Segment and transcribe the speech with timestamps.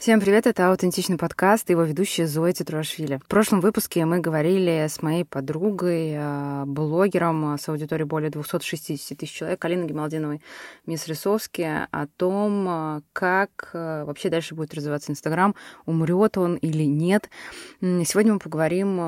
[0.00, 3.20] Всем привет, это «Аутентичный подкаст» и его ведущая Зоя Тетруашвили.
[3.22, 9.34] В прошлом выпуске мы говорили с моей подругой, э, блогером с аудиторией более 260 тысяч
[9.34, 10.40] человек, Алиной Гемалдиновой
[10.86, 15.54] Мисс Рисовски, о том, э, как э, вообще дальше будет развиваться Инстаграм,
[15.84, 17.28] умрет он или нет.
[17.82, 18.98] Сегодня мы поговорим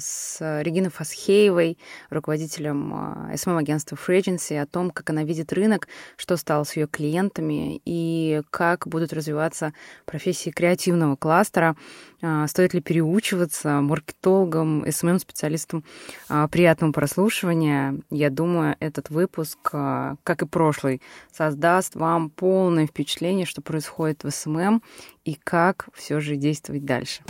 [0.00, 1.76] с Региной Фасхеевой,
[2.08, 5.86] руководителем СММ-агентства Free Agency, о том, как она видит рынок,
[6.16, 9.74] что стало с ее клиентами и как будут развиваться
[10.06, 11.76] профессии профессии креативного кластера.
[12.22, 15.84] А, стоит ли переучиваться маркетологам, SMM-специалистам?
[16.28, 17.96] А, приятного прослушивания.
[18.10, 21.02] Я думаю, этот выпуск, а, как и прошлый,
[21.32, 24.82] создаст вам полное впечатление, что происходит в SMM
[25.24, 27.22] и как все же действовать дальше.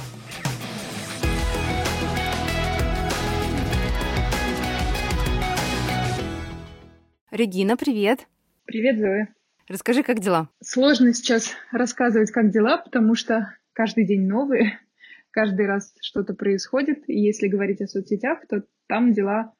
[7.30, 8.26] Регина, привет.
[8.66, 9.39] Привет, Зоя.
[9.70, 10.48] Расскажи, как дела?
[10.60, 14.80] Сложно сейчас рассказывать, как дела, потому что каждый день новые,
[15.30, 17.08] каждый раз что-то происходит.
[17.08, 19.54] И если говорить о соцсетях, то там дела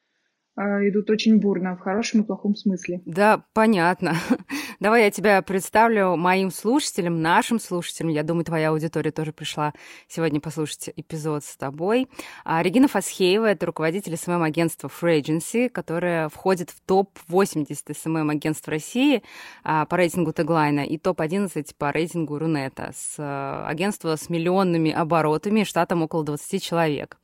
[0.57, 3.01] идут очень бурно, в хорошем и плохом смысле.
[3.05, 4.15] Да, понятно.
[4.79, 8.11] Давай я тебя представлю моим слушателям, нашим слушателям.
[8.11, 9.73] Я думаю, твоя аудитория тоже пришла
[10.07, 12.07] сегодня послушать эпизод с тобой.
[12.43, 19.23] А, Регина Фасхеева— это руководитель SMM-агентства Free которое входит в топ-80 SMM-агентств России
[19.63, 22.91] а, по рейтингу Tagline и топ-11 по рейтингу Рунета.
[22.95, 27.17] С а, агентства с миллионными оборотами, штатом около 20 человек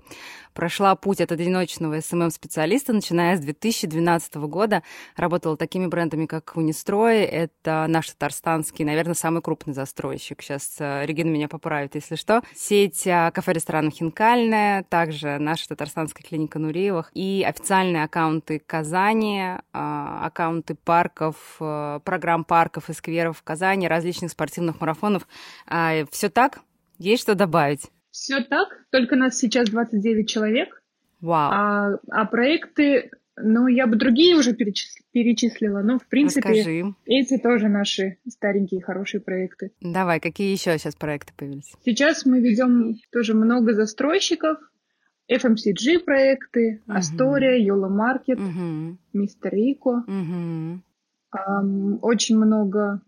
[0.58, 4.82] прошла путь от одиночного SMM-специалиста, начиная с 2012 года.
[5.16, 7.20] Работала такими брендами, как Унистрой.
[7.20, 10.42] Это наш татарстанский, наверное, самый крупный застройщик.
[10.42, 12.42] Сейчас э, Регина меня поправит, если что.
[12.56, 20.74] Сеть э, кафе-ресторанов «Хинкальная», также наша татарстанская клиника Нуриевых и официальные аккаунты Казани, э, аккаунты
[20.74, 25.28] парков, программ парков и скверов в Казани, различных спортивных марафонов.
[25.68, 26.62] Все так?
[26.98, 27.92] Есть что добавить?
[28.12, 30.82] Все так, только нас сейчас 29 человек.
[31.22, 31.52] Вау.
[31.52, 36.96] А, а проекты, ну, я бы другие уже перечислила, перечислила но, в принципе, Расскажи.
[37.06, 39.72] эти тоже наши старенькие хорошие проекты.
[39.82, 41.74] Давай, какие еще сейчас проекты появились?
[41.84, 44.58] Сейчас мы ведем тоже много застройщиков,
[45.30, 48.96] FMCG проекты, Yola Market, uh-huh.
[49.14, 49.52] Mr.
[49.52, 50.04] Rico.
[50.08, 50.80] Uh-huh.
[51.36, 53.02] Um, очень много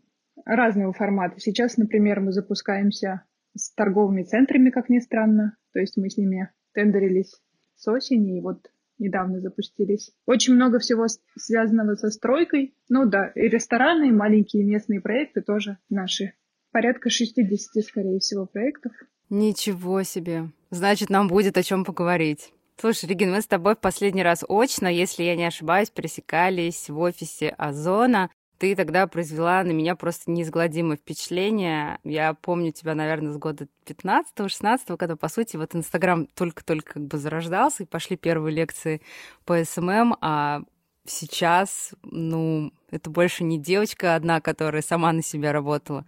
[0.46, 1.40] разного формата.
[1.40, 3.24] Сейчас, например, мы запускаемся
[3.56, 5.58] с торговыми центрами, как ни странно.
[5.74, 7.36] То есть мы с ними тендерились
[7.76, 10.12] с осени, и вот недавно запустились.
[10.26, 12.76] Очень много всего связанного со стройкой.
[12.90, 16.34] Ну да, и рестораны, и маленькие местные проекты тоже наши.
[16.72, 18.92] Порядка 60, скорее всего, проектов.
[19.30, 20.52] Ничего себе.
[20.70, 22.54] Значит, нам будет о чем поговорить.
[22.80, 26.98] Слушай, Регин, мы с тобой в последний раз очно, если я не ошибаюсь, пересекались в
[27.00, 31.98] офисе Озона ты тогда произвела на меня просто неизгладимое впечатление.
[32.04, 37.18] Я помню тебя, наверное, с года 15-16, когда, по сути, вот Инстаграм только-только как бы
[37.18, 39.02] зарождался, и пошли первые лекции
[39.46, 40.62] по SMM, а
[41.06, 46.06] сейчас, ну, это больше не девочка одна, которая сама на себя работала.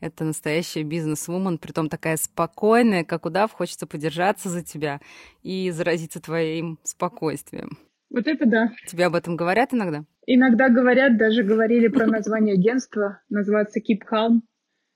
[0.00, 5.00] Это настоящая бизнес-вумен, притом такая спокойная, как удав, хочется подержаться за тебя
[5.44, 7.78] и заразиться твоим спокойствием.
[8.10, 8.72] Вот это да.
[8.88, 10.04] Тебе об этом говорят иногда?
[10.26, 14.40] Иногда говорят, даже говорили про название агентства, называется Keep Calm,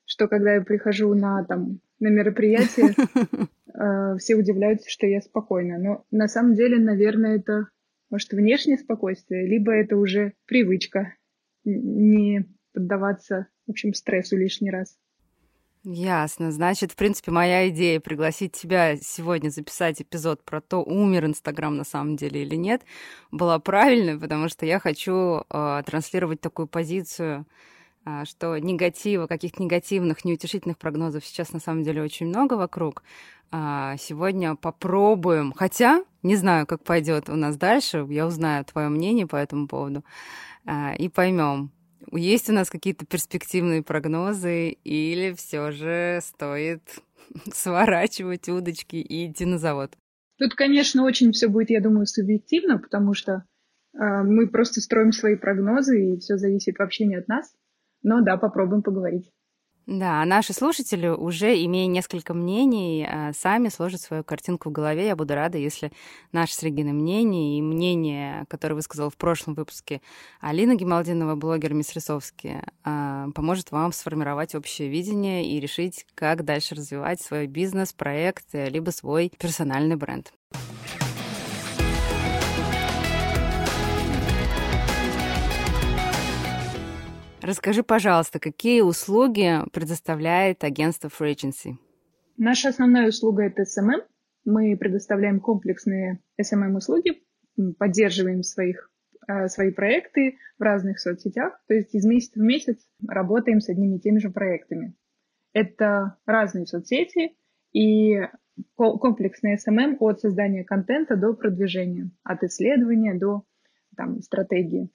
[0.04, 2.94] что когда я прихожу на, там, на мероприятие,
[3.74, 5.78] э, все удивляются, что я спокойна.
[5.78, 7.68] Но на самом деле, наверное, это,
[8.08, 11.14] может, внешнее спокойствие, либо это уже привычка
[11.64, 14.96] не поддаваться, в общем, стрессу лишний раз.
[15.88, 16.50] Ясно.
[16.50, 21.84] Значит, в принципе, моя идея пригласить тебя сегодня записать эпизод про то, умер Инстаграм на
[21.84, 22.82] самом деле или нет,
[23.30, 27.46] была правильной, потому что я хочу э, транслировать такую позицию,
[28.04, 33.04] э, что негатива, каких-то негативных, неутешительных прогнозов сейчас на самом деле очень много вокруг.
[33.52, 39.28] А сегодня попробуем, хотя не знаю, как пойдет у нас дальше, я узнаю твое мнение
[39.28, 40.02] по этому поводу
[40.66, 41.70] э, и поймем,
[42.12, 46.82] есть у нас какие-то перспективные прогнозы или все же стоит
[47.52, 49.92] сворачивать удочки и идти на завод?
[50.38, 53.32] Тут, конечно, очень все будет, я думаю, субъективно, потому что
[53.94, 57.54] э, мы просто строим свои прогнозы, и все зависит вообще не от нас.
[58.02, 59.30] Но да, попробуем поговорить.
[59.86, 65.06] Да, наши слушатели, уже имея несколько мнений, э, сами сложат свою картинку в голове.
[65.06, 65.92] Я буду рада, если
[66.32, 70.00] наше с Региной мнение и мнение, которое высказал в прошлом выпуске
[70.40, 76.74] Алина Гемалдинова, блогер Мисс Рисовский, э, поможет вам сформировать общее видение и решить, как дальше
[76.74, 80.32] развивать свой бизнес, проект, либо свой персональный бренд.
[87.46, 91.76] Расскажи, пожалуйста, какие услуги предоставляет агентство Free?
[92.36, 94.02] Наша основная услуга— это SMM.
[94.44, 97.22] Мы предоставляем комплексные SMM-услуги,
[97.78, 98.90] поддерживаем своих,
[99.28, 101.62] э, свои проекты в разных соцсетях.
[101.68, 104.96] То есть из месяца в месяц работаем с одними и теми же проектами.
[105.52, 107.36] Это разные соцсети
[107.72, 108.22] и
[108.74, 113.44] комплексный SMM от создания контента до продвижения, от исследования до
[113.96, 114.90] там, стратегии.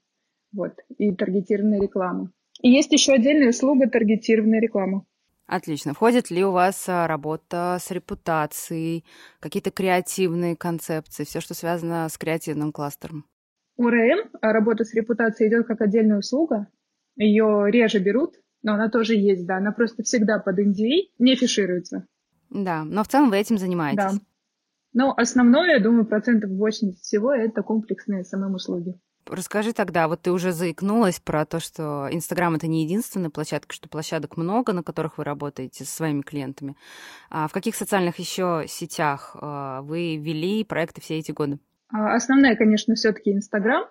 [0.54, 2.30] Вот, и таргетированная реклама.
[2.62, 5.06] И есть еще отдельная услуга таргетированная реклама.
[5.48, 5.94] Отлично.
[5.94, 9.04] Входит ли у вас а, работа с репутацией,
[9.40, 13.26] какие-то креативные концепции, все, что связано с креативным кластером?
[13.76, 16.68] У РМ а, работа с репутацией идет как отдельная услуга.
[17.18, 19.58] Ее реже берут, но она тоже есть, да.
[19.58, 22.06] Она просто всегда под NDA, не фишируется.
[22.50, 24.20] Да, но в целом вы этим занимаетесь.
[24.20, 24.22] Да.
[24.94, 29.00] Но основное, я думаю, процентов 80 всего это комплексные SMM-услуги.
[29.32, 33.88] Расскажи тогда, вот ты уже заикнулась про то, что Инстаграм это не единственная площадка, что
[33.88, 36.76] площадок много, на которых вы работаете со своими клиентами.
[37.30, 41.60] А в каких социальных еще сетях а, вы вели проекты все эти годы?
[41.94, 43.86] А, основная, конечно, все-таки Инстаграм,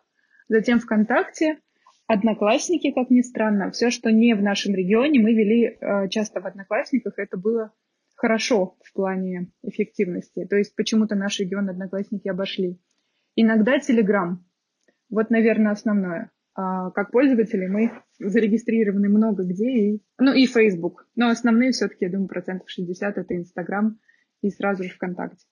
[0.49, 1.61] затем ВКонтакте,
[2.07, 3.71] Одноклассники, как ни странно.
[3.71, 7.15] Все, что не в нашем регионе, мы вели а, часто в Одноклассниках.
[7.17, 7.73] Это было
[8.15, 10.45] хорошо в плане эффективности.
[10.45, 12.79] То есть почему-то наш регион Одноклассники обошли.
[13.37, 14.45] Иногда Телеграм
[15.11, 16.31] вот, наверное, основное.
[16.55, 21.07] А как пользователи мы зарегистрированы много где, и, ну и Facebook.
[21.15, 23.99] Но основные все-таки, я думаю, процентов 60 это Инстаграм
[24.43, 25.47] и сразу же ВКонтакте.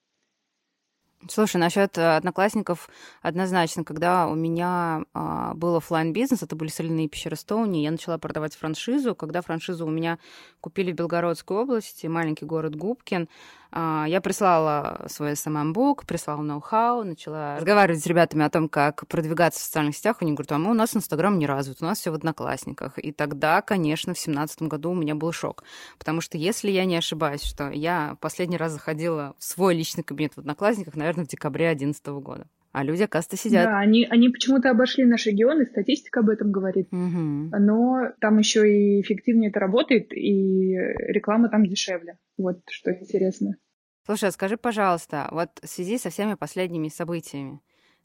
[1.26, 2.88] Слушай, насчет э, одноклассников
[3.22, 8.18] однозначно, когда у меня а, был офлайн бизнес, это были соляные пещеры Стоуни, я начала
[8.18, 9.16] продавать франшизу.
[9.16, 10.20] Когда франшизу у меня
[10.60, 13.28] купили в Белгородской области, маленький город Губкин,
[13.72, 19.62] я прислала свой SMM-бук, прислала ноу-хау, начала разговаривать с ребятами о том, как продвигаться в
[19.62, 20.16] социальных сетях.
[20.20, 22.98] Они говорят, а мы, у нас Инстаграм не развит, у нас все в Одноклассниках.
[22.98, 25.64] И тогда, конечно, в 2017 году у меня был шок.
[25.98, 30.34] Потому что, если я не ошибаюсь, что я последний раз заходила в свой личный кабинет
[30.34, 32.46] в Одноклассниках, наверное, в декабре 2011 года.
[32.72, 33.64] А люди, оказывается, сидят.
[33.64, 36.88] Да, они, они почему-то обошли наш регион, и статистика об этом говорит.
[36.92, 37.50] Угу.
[37.58, 40.74] Но там еще и эффективнее это работает, и
[41.08, 42.18] реклама там дешевле.
[42.36, 43.56] Вот что интересно.
[44.04, 47.60] Слушай, а скажи, пожалуйста, вот в связи со всеми последними событиями,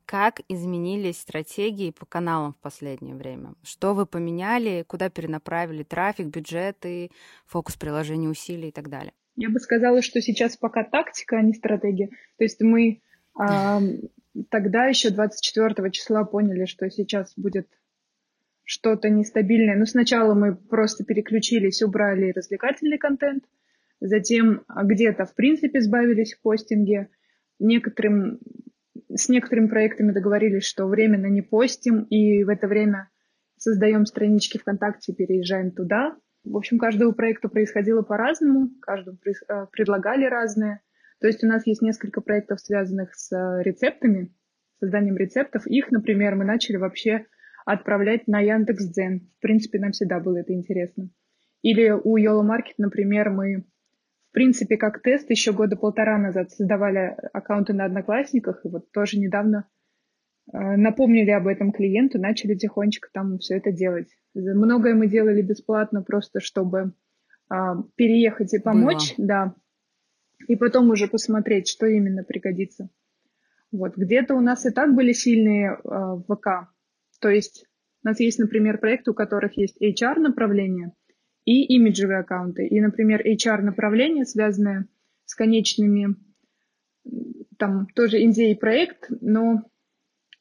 [0.05, 3.53] как изменились стратегии по каналам в последнее время?
[3.63, 7.11] Что вы поменяли, куда перенаправили трафик, бюджеты,
[7.45, 9.13] фокус приложения усилий и так далее?
[9.35, 12.09] Я бы сказала, что сейчас пока тактика, а не стратегия.
[12.37, 13.01] То есть мы
[13.39, 13.79] э,
[14.49, 17.67] тогда еще 24 числа поняли, что сейчас будет
[18.63, 19.77] что-то нестабильное.
[19.77, 23.43] Но сначала мы просто переключились, убрали развлекательный контент,
[23.99, 27.09] затем где-то, в принципе, сбавились в постинге.
[27.59, 28.39] Некоторым,
[29.13, 33.09] с некоторыми проектами договорились, что временно не постим, и в это время
[33.57, 36.17] создаем странички ВКонтакте, переезжаем туда.
[36.43, 40.81] В общем, каждому проекту происходило по-разному, каждому э, предлагали разное.
[41.23, 44.35] То есть у нас есть несколько проектов, связанных с э, рецептами,
[44.81, 45.65] созданием рецептов.
[45.67, 47.27] Их, например, мы начали вообще
[47.65, 49.31] отправлять на Яндекс.Дзен.
[49.37, 51.11] В принципе, нам всегда было это интересно.
[51.61, 57.15] Или у Йола Маркет, например, мы в принципе, как тест еще года полтора назад создавали
[57.31, 59.69] аккаунты на Одноклассниках, и вот тоже недавно
[60.51, 64.09] э, напомнили об этом клиенту, начали тихонечко там все это делать.
[64.33, 66.91] Многое мы делали бесплатно, просто чтобы
[67.47, 69.27] а, переехать и помочь, Было.
[69.27, 69.55] да,
[70.47, 72.89] и потом уже посмотреть, что именно пригодится.
[73.71, 76.69] Вот, где-то у нас и так были сильные а, ВК,
[77.19, 77.65] то есть
[78.03, 80.91] у нас есть, например, проекты, у которых есть HR-направление
[81.45, 82.67] и имиджевые аккаунты.
[82.67, 84.87] И, например, HR-направление, связанное
[85.23, 86.17] с конечными,
[87.57, 89.63] там тоже NDA проект, но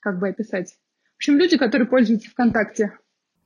[0.00, 0.76] как бы описать.
[1.12, 2.98] В общем, люди, которые пользуются ВКонтакте.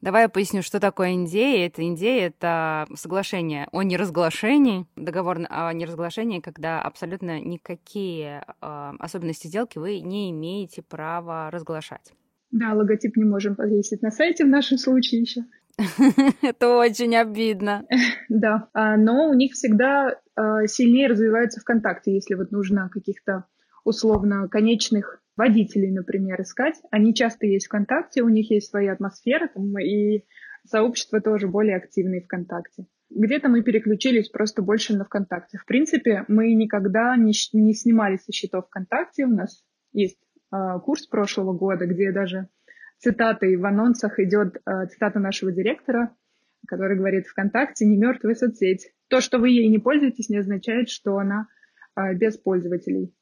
[0.06, 1.66] Давай я поясню, что такое NDA.
[1.66, 9.78] Это NDA— это соглашение о неразглашении, договор о неразглашении, когда абсолютно никакие э, особенности сделки
[9.78, 12.12] вы не имеете права разглашать.
[12.52, 15.40] Да, логотип не можем повесить на сайте в нашем случае еще.
[16.40, 17.84] Это очень обидно.
[18.28, 23.46] Да, а, но у них всегда а, сильнее развиваются ВКонтакте, если вот нужно каких-то
[23.82, 26.76] условно конечных водителей, например, искать.
[26.90, 30.24] Они часто есть ВКонтакте, у них есть своя атмосфера, там, и
[30.64, 32.86] сообщество тоже более активное ВКонтакте.
[33.10, 35.58] Где-то мы переключились просто больше на ВКонтакте.
[35.58, 39.26] В принципе, мы никогда не, не снимали со счетов ВКонтакте.
[39.26, 40.18] У нас есть
[40.52, 42.48] э, курс прошлого года, где даже
[42.98, 46.16] цитатой в анонсах идет э, цитата нашего директора,
[46.66, 48.92] который говорит ВКонтакте не мертвая соцсеть.
[49.08, 51.46] То, что вы ей не пользуетесь, не означает, что она
[51.94, 53.14] э, без пользователей.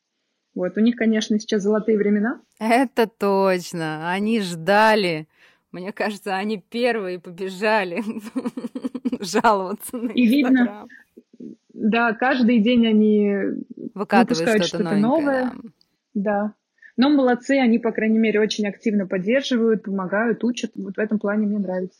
[0.54, 2.40] Вот, у них, конечно, сейчас золотые времена.
[2.58, 4.11] Это точно.
[4.11, 5.26] Они ждали
[5.73, 8.02] Мне кажется, они первые побежали
[9.20, 10.87] жаловаться на И видно,
[11.73, 13.34] да, каждый день они
[13.94, 15.52] выкатывают что-то, что новое.
[16.14, 16.46] Да.
[16.46, 16.54] да.
[16.96, 20.70] Но молодцы, они, по крайней мере, очень активно поддерживают, помогают, учат.
[20.76, 21.99] Вот в этом плане мне нравится.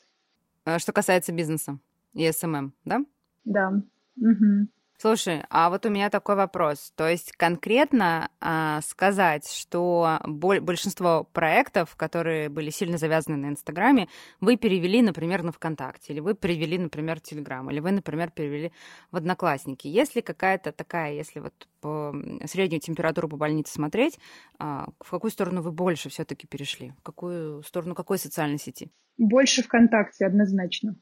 [0.65, 1.79] А что касается бизнеса
[2.15, 3.05] и SMM, да?
[3.45, 3.83] Да.
[4.17, 4.69] Угу.
[4.97, 6.93] Слушай, а вот у меня такой вопрос.
[6.97, 14.09] То есть конкретно а, сказать, что большинство проектов, которые были сильно завязаны на Инстаграме,
[14.41, 18.73] вы перевели, например, на ВКонтакте, или вы перевели, например, в Телеграм, или вы, например, перевели
[19.11, 19.89] в Одноклассники.
[19.89, 22.15] Есть ли какая-то такая, если вот по
[22.47, 24.19] среднюю температуру по больнице смотреть,
[24.59, 26.93] а, в какую сторону вы больше все-таки перешли?
[26.99, 28.91] В какую сторону какой социальной сети?
[29.19, 30.97] Больше ВКонтакте, однозначно.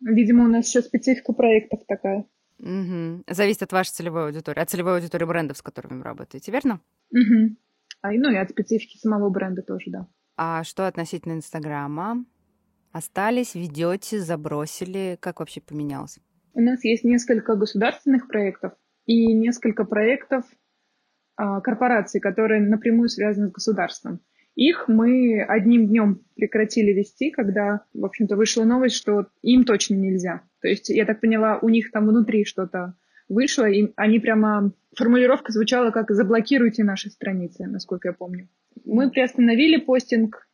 [0.00, 2.26] Видимо, у нас еще специфика проектов такая.
[2.58, 3.24] Угу.
[3.28, 6.80] Зависит от вашей целевой аудитории, от целевой аудитории брендов, с которыми вы работаете, верно?
[7.10, 7.56] Угу.
[8.02, 10.06] А, ну и от специфики самого бренда тоже, да.
[10.36, 12.24] А что относительно Инстаграма?
[12.92, 15.18] Остались, ведете, забросили?
[15.20, 16.18] Как вообще поменялось?
[16.54, 18.72] У нас есть несколько государственных проектов
[19.04, 20.44] и несколько проектов
[21.36, 24.20] а, корпораций, которые напрямую связаны с государством.
[24.54, 30.42] Их мы одним днем прекратили вести, когда, в общем-то, вышла новость, что им точно нельзя.
[30.66, 32.96] То есть, я так поняла, у них там внутри что-то
[33.28, 34.72] вышло, и они прямо...
[34.96, 38.48] Формулировка звучала как «заблокируйте наши страницы», насколько я помню.
[38.84, 40.48] Мы приостановили постинг,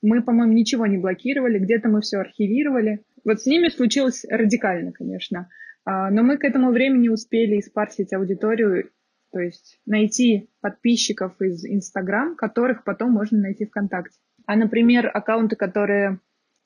[0.00, 3.04] мы, по-моему, ничего не блокировали, где-то мы все архивировали.
[3.24, 5.50] Вот с ними случилось радикально, конечно.
[5.84, 8.90] А, но мы к этому времени успели испарсить аудиторию
[9.30, 14.18] то есть найти подписчиков из Инстаграм, которых потом можно найти ВКонтакте.
[14.46, 16.20] А, например, аккаунты, которые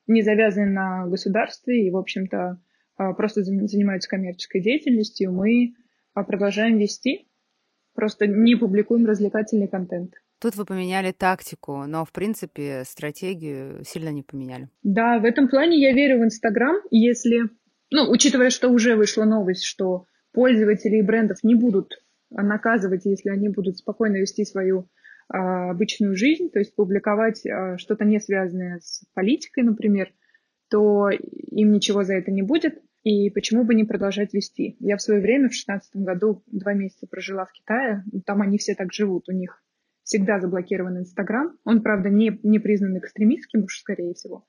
[0.06, 2.60] не завязаны на государстве и, в общем-то,
[2.96, 5.74] просто занимаются коммерческой деятельностью, мы
[6.14, 7.28] а, продолжаем вести,
[7.94, 10.14] просто не публикуем развлекательный контент.
[10.40, 14.68] Тут вы поменяли тактику, но, в принципе, стратегию сильно не поменяли.
[14.82, 16.76] Да, в этом плане я верю в Инстаграм.
[16.90, 17.48] Если,
[17.90, 23.48] ну, учитывая, что уже вышла новость, что пользователи и брендов не будут наказывать, если они
[23.50, 24.88] будут спокойно вести свою
[25.28, 30.12] а, обычную жизнь, то есть публиковать а, что-то не связанное с политикой, например,
[30.72, 32.82] то им ничего за это не будет.
[33.02, 34.76] И почему бы не продолжать вести?
[34.80, 38.04] Я в свое время, в 2016 году, два месяца прожила в Китае.
[38.24, 39.28] Там они все так живут.
[39.28, 39.62] У них
[40.02, 41.58] всегда заблокирован Инстаграм.
[41.64, 44.46] Он, правда, не, не признан экстремистским уж, скорее всего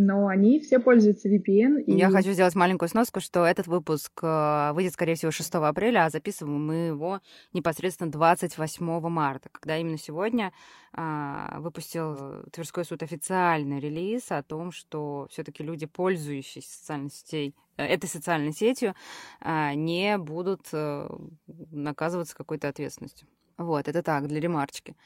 [0.00, 1.82] но они все пользуются VPN.
[1.82, 1.92] И...
[1.92, 6.10] Я хочу сделать маленькую сноску, что этот выпуск э, выйдет, скорее всего, 6 апреля, а
[6.10, 7.20] записываем мы его
[7.52, 10.52] непосредственно 28 марта, когда именно сегодня
[10.92, 17.84] а, выпустил Тверской суд официальный релиз о том, что все-таки люди, пользующиеся социальной сетей, э,
[17.84, 18.94] этой социальной сетью,
[19.40, 21.08] а, не будут э,
[21.46, 23.28] наказываться какой-то ответственностью.
[23.60, 24.96] Вот, это так, для ремарочки.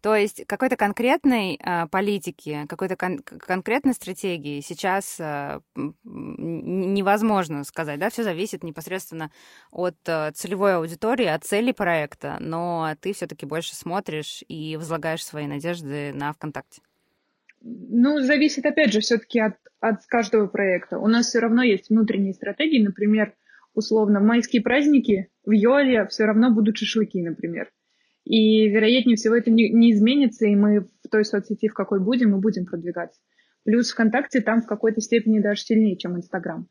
[0.00, 5.58] То есть какой-то конкретной э, политики, какой-то кон- конкретной стратегии сейчас э,
[6.04, 9.32] невозможно сказать, да, все зависит непосредственно
[9.72, 15.48] от э, целевой аудитории, от цели проекта, но ты все-таки больше смотришь и возлагаешь свои
[15.48, 16.82] надежды на ВКонтакте.
[17.62, 21.00] Ну, зависит, опять же, все-таки от, от каждого проекта.
[21.00, 23.34] У нас все равно есть внутренние стратегии, например,
[23.74, 27.72] условно, майские праздники в Йоле все равно будут шашлыки, например.
[28.24, 32.30] И, вероятнее всего, это не, не изменится, и мы в той соцсети, в какой будем,
[32.30, 33.20] мы будем продвигаться.
[33.64, 36.66] Плюс ВКонтакте там в какой-то степени даже сильнее, чем Инстаграм.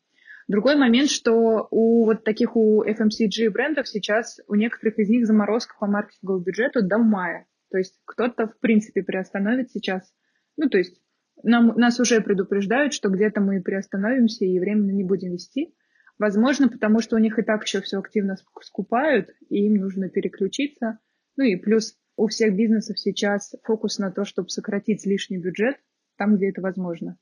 [0.48, 5.76] Другой момент, что у вот таких у FMCG брендов сейчас у некоторых из них заморозка
[5.80, 7.46] по маркетинговому бюджету до мая.
[7.72, 10.12] То есть кто-то, в принципе, приостановит сейчас.
[10.58, 11.00] Ну, то есть
[11.44, 15.74] нам, нас уже предупреждают, что где-то мы приостановимся и временно не будем вести.
[16.20, 20.98] Возможно, потому что у них и так еще все активно скупают, и им нужно переключиться–
[21.38, 25.78] ну и плюс у всех бизнесов сейчас фокус на то, чтобы сократить лишний бюджет
[26.18, 27.18] там, где это возможно.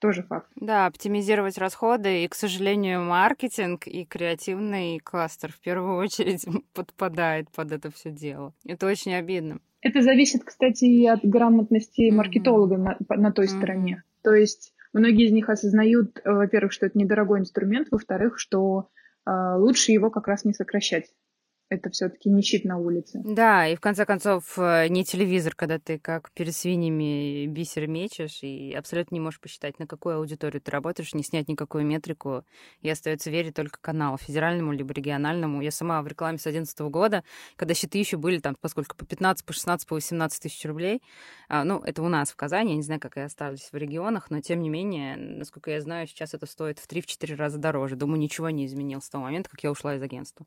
[0.00, 0.50] Тоже факт.
[0.56, 2.24] Да, оптимизировать расходы.
[2.24, 8.52] И, к сожалению, маркетинг и креативный кластер в первую очередь подпадает под это все дело.
[8.66, 9.60] Это очень обидно.
[9.80, 12.14] Это зависит, кстати, и от грамотности mm-hmm.
[12.14, 13.58] маркетолога на, на той mm-hmm.
[13.58, 14.02] стороне.
[14.22, 18.88] То есть многие из них осознают, э, во-первых, что это недорогой инструмент, во-вторых, что
[19.24, 21.06] э, лучше его как раз не сокращать
[21.72, 23.20] это все-таки не щит на улице.
[23.24, 28.42] Да, и в конце концов э, не телевизор, когда ты как перед свиньями бисер мечешь
[28.42, 32.44] и абсолютно не можешь посчитать, на какую аудиторию ты работаешь, не снять никакую метрику,
[32.82, 35.62] и остается верить только каналу, федеральному либо региональному.
[35.62, 37.24] Я сама в рекламе с 2011 года,
[37.56, 41.00] когда щиты еще были там, поскольку по 15, по 16, по 18 тысяч рублей,
[41.48, 44.30] а, ну, это у нас в Казани, я не знаю, как и остались в регионах,
[44.30, 47.96] но тем не менее, насколько я знаю, сейчас это стоит в 3-4 раза дороже.
[47.96, 50.46] Думаю, ничего не изменилось с того момента, как я ушла из агентства.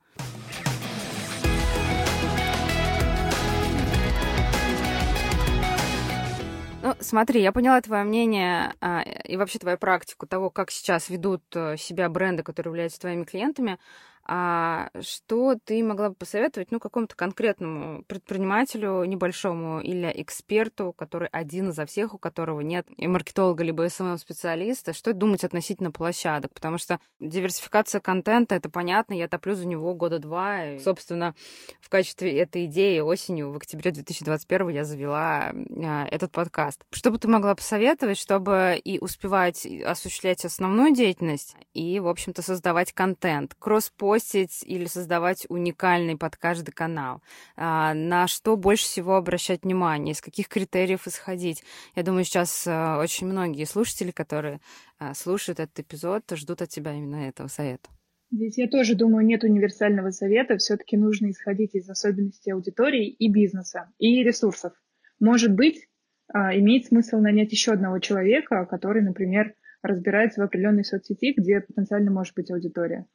[7.00, 11.75] Смотри, я поняла твое мнение а, и вообще твою практику того, как сейчас ведут э,
[11.78, 13.80] себя бренды, которые являются твоими клиентами.
[14.27, 21.72] А что ты могла бы посоветовать, ну, какому-то конкретному предпринимателю небольшому или эксперту, который один
[21.72, 26.53] за всех, у которого нет и маркетолога либо SMM-специалиста, что думать относительно площадок?
[26.53, 30.65] Потому что диверсификация контента, это понятно, я топлю за него года два.
[30.65, 31.36] И, собственно,
[31.79, 36.84] в качестве этой идеи осенью, в октябре 2021 я завела а, этот подкаст.
[36.89, 42.91] Что бы ты могла посоветовать, чтобы и успевать осуществлять основную деятельность, и, в общем-то, создавать
[42.91, 43.55] контент?
[43.60, 47.22] Кросс-пост постить или создавать уникальный под каждый канал?
[47.57, 50.13] А, на что больше всего обращать внимание?
[50.13, 51.63] Из каких критериев исходить?
[51.98, 54.62] Я думаю, сейчас а, очень многие слушатели, которые
[55.00, 57.89] а, слушают этот эпизод, ждут от тебя именно этого совета.
[58.31, 60.55] Здесь я тоже думаю, нет универсального совета.
[60.60, 64.72] Все-таки нужно исходить из особенностей аудитории и бизнеса, и ресурсов.
[65.19, 65.89] Может быть,
[66.34, 72.34] имеет смысл нанять еще одного человека, который, например, разбирается в определенной соцсети, где потенциально может
[72.34, 73.05] быть аудитория.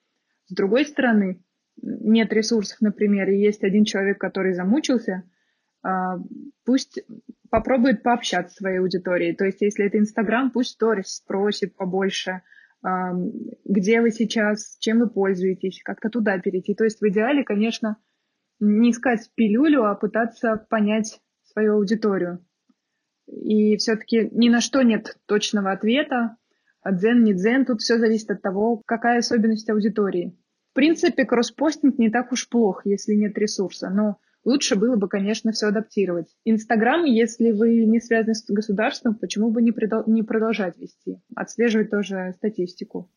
[0.50, 1.44] С другой стороны,
[1.80, 5.22] нет ресурсов, например, и есть один человек, который замучился,
[5.82, 6.18] а,
[6.64, 7.00] пусть
[7.50, 9.36] попробует пообщаться с своей аудиторией.
[9.36, 12.42] То есть, если это Инстаграм, пусть сторис спросит побольше,
[12.82, 13.12] а,
[13.64, 16.74] где вы сейчас, чем вы пользуетесь, как-то туда перейти.
[16.74, 17.96] То есть, в идеале, конечно,
[18.58, 22.44] не искать пилюлю, а пытаться понять свою аудиторию.
[23.28, 26.36] И все-таки ни на что нет точного ответа.
[26.88, 30.36] Дзен, не дзен, тут все зависит от того, какая особенность аудитории.
[30.70, 35.52] В принципе, кросспостинг не так уж плох, если нет ресурса, но лучше было бы, конечно,
[35.52, 36.34] все адаптировать.
[36.44, 39.72] Инстаграм, если вы не связаны с государством, почему бы не,
[40.06, 41.20] не продолжать вести?
[41.34, 43.10] Отслеживать тоже статистику.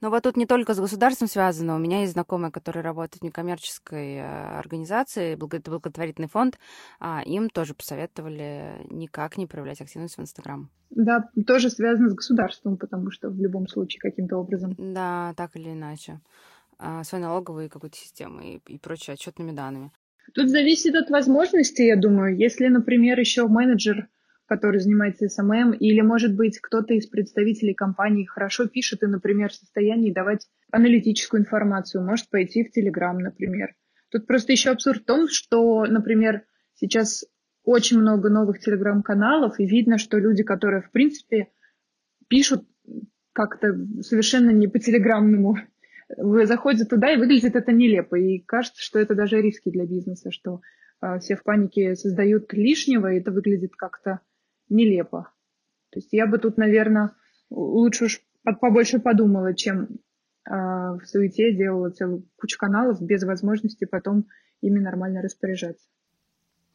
[0.00, 1.76] Но вот тут не только с государством связано.
[1.76, 6.58] У меня есть знакомые, которые работают в некоммерческой э, организации, благотворительный фонд.
[7.00, 10.70] А им тоже посоветовали никак не проявлять активность в Инстаграм.
[10.90, 14.74] Да, тоже связано с государством, потому что в любом случае каким-то образом.
[14.78, 16.20] Да, так или иначе.
[16.78, 19.90] А, своей налоговой какой-то системой и, и прочей отчетными данными.
[20.34, 22.36] Тут зависит от возможностей, я думаю.
[22.36, 24.08] Если, например, еще менеджер,
[24.48, 29.54] который занимается SMM, или, может быть, кто-то из представителей компании хорошо пишет и, например, в
[29.54, 33.74] состоянии давать аналитическую информацию, может пойти в Телеграм, например.
[34.10, 37.26] Тут просто еще абсурд в том, что, например, сейчас
[37.62, 41.48] очень много новых телеграм-каналов, и видно, что люди, которые, в принципе,
[42.28, 42.64] пишут
[43.34, 45.56] как-то совершенно не по телеграмному
[46.16, 48.16] вы заходите туда, и выглядит это нелепо.
[48.16, 50.62] И кажется, что это даже риски для бизнеса, что
[51.02, 54.20] э, все в панике создают лишнего, и это выглядит как-то
[54.68, 55.32] нелепо.
[55.90, 57.12] То есть я бы тут, наверное,
[57.50, 58.20] лучше уж
[58.60, 64.26] побольше подумала, чем э, в суете делала целую кучу каналов без возможности потом
[64.60, 65.88] ими нормально распоряжаться.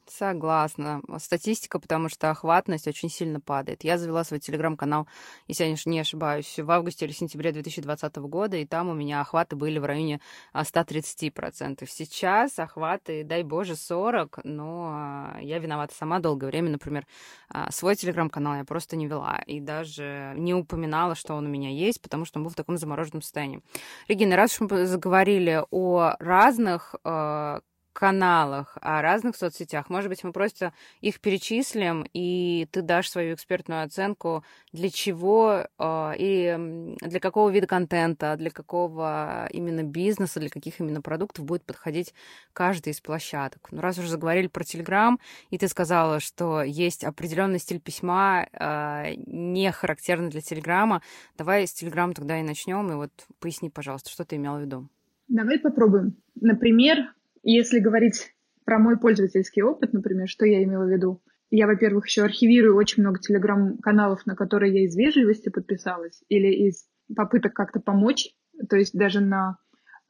[0.07, 1.01] Согласна.
[1.17, 3.83] Статистика, потому что охватность очень сильно падает.
[3.83, 5.07] Я завела свой телеграм-канал,
[5.47, 9.55] если я не ошибаюсь, в августе или сентябре 2020 года, и там у меня охваты
[9.55, 10.19] были в районе
[10.53, 11.83] 130%.
[11.83, 16.69] А, Сейчас охваты, дай боже, 40, но а, я виновата сама долгое время.
[16.69, 17.07] Например,
[17.69, 22.01] свой телеграм-канал я просто не вела и даже не упоминала, что он у меня есть,
[22.01, 23.61] потому что он был в таком замороженном состоянии.
[24.07, 26.95] Регина, раз уж мы заговорили о разных
[28.03, 29.89] каналах, о разных соцсетях.
[29.89, 36.13] Может быть, мы просто их перечислим, и ты дашь свою экспертную оценку, для чего э,
[36.17, 42.13] и для какого вида контента, для какого именно бизнеса, для каких именно продуктов будет подходить
[42.51, 43.69] каждый из площадок.
[43.71, 45.17] Ну, раз уже заговорили про Телеграм,
[45.49, 51.01] и ты сказала, что есть определенный стиль письма, э, не характерный для Телеграма,
[51.37, 54.89] давай с Телеграма тогда и начнем, и вот поясни, пожалуйста, что ты имела в виду.
[55.29, 56.17] Давай попробуем.
[56.35, 58.33] Например, если говорить
[58.65, 63.03] про мой пользовательский опыт, например, что я имела в виду, я, во-первых, еще архивирую очень
[63.03, 68.29] много телеграм-каналов, на которые я из вежливости подписалась или из попыток как-то помочь,
[68.69, 69.57] то есть даже на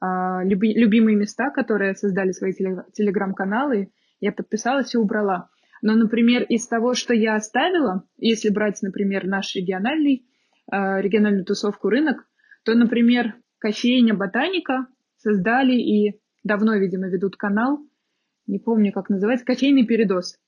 [0.00, 0.06] э,
[0.44, 5.50] люби, любимые места, которые создали свои телеграм-каналы, я подписалась и убрала.
[5.82, 10.26] Но, например, из того, что я оставила, если брать, например, наш региональный,
[10.72, 12.26] э, региональную тусовку рынок,
[12.64, 14.86] то, например, кофейня «Ботаника»
[15.18, 17.80] создали и давно, видимо, ведут канал,
[18.46, 20.38] не помню, как называется, кофейный передоз.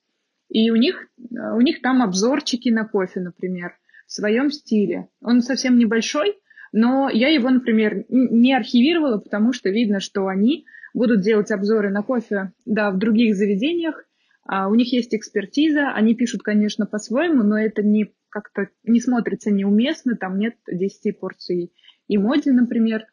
[0.49, 3.73] И у них, у них там обзорчики на кофе, например,
[4.07, 5.09] в своем стиле.
[5.21, 6.39] Он совсем небольшой,
[6.73, 12.03] но я его, например, не архивировала, потому что видно, что они будут делать обзоры на
[12.03, 14.05] кофе, да, в других заведениях.
[14.45, 19.51] А у них есть экспертиза, они пишут, конечно, по-своему, но это не как-то не смотрится
[19.51, 21.73] неуместно, там нет 10 порций
[22.07, 23.07] эмодзи, например.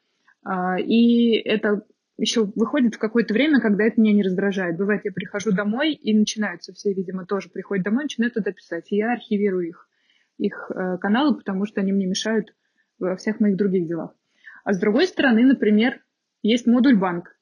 [0.44, 1.84] А, и это
[2.18, 4.78] еще выходит в какое-то время, когда это меня не раздражает.
[4.78, 8.92] Бывает, я прихожу домой, и начинаются все, видимо, тоже приходят домой, начинают туда писать.
[8.92, 9.90] И я архивирую их,
[10.38, 12.54] их э, каналы, потому что они мне мешают
[13.00, 14.14] во всех моих других делах.
[14.64, 16.02] А с другой стороны, например,
[16.42, 17.36] есть модуль банк.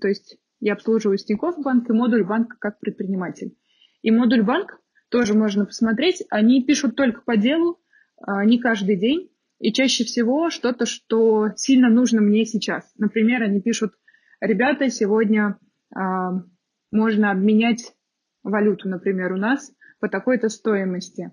[0.00, 3.56] То есть я обслуживаю Тинькофф банк и модуль банк как предприниматель.
[4.02, 6.24] И модуль банк тоже можно посмотреть.
[6.30, 7.80] Они пишут только по делу,
[8.16, 9.30] а, не каждый день.
[9.58, 12.92] И чаще всего что-то, что сильно нужно мне сейчас.
[12.98, 13.94] Например, они пишут
[14.40, 15.58] ребята, сегодня
[15.94, 16.42] а,
[16.90, 17.94] можно обменять
[18.42, 21.32] валюту, например, у нас по такой-то стоимости.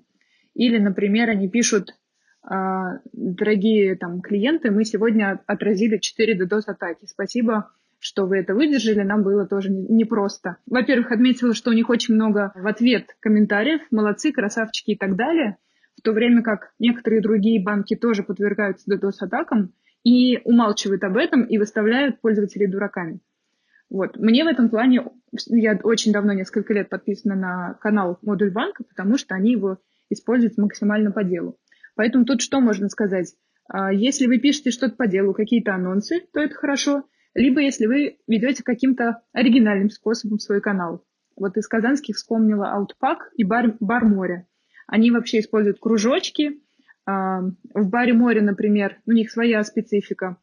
[0.54, 1.96] Или, например, они пишут,
[2.42, 7.06] а, дорогие там клиенты, мы сегодня отразили 4 DDoS-атаки.
[7.06, 10.58] Спасибо, что вы это выдержали, нам было тоже непросто.
[10.66, 15.58] Во-первых, отметила, что у них очень много в ответ комментариев, молодцы, красавчики и так далее,
[15.98, 19.72] в то время как некоторые другие банки тоже подвергаются DDoS-атакам,
[20.04, 23.20] и умалчивают об этом и выставляют пользователей дураками.
[23.90, 24.18] Вот.
[24.18, 25.06] Мне в этом плане,
[25.48, 29.78] я очень давно, несколько лет подписана на канал Модуль банка, потому что они его
[30.10, 31.58] используют максимально по делу.
[31.96, 33.36] Поэтому тут что можно сказать?
[33.68, 37.04] А, если вы пишете что-то по делу, какие-то анонсы, то это хорошо.
[37.36, 41.06] Либо если вы ведете каким-то оригинальным способом свой канал.
[41.36, 44.48] Вот из казанских вспомнила Outpack и Бар, Бар Море.
[44.88, 46.63] Они вообще используют кружочки,
[47.06, 50.38] в баре море, например, у них своя специфика.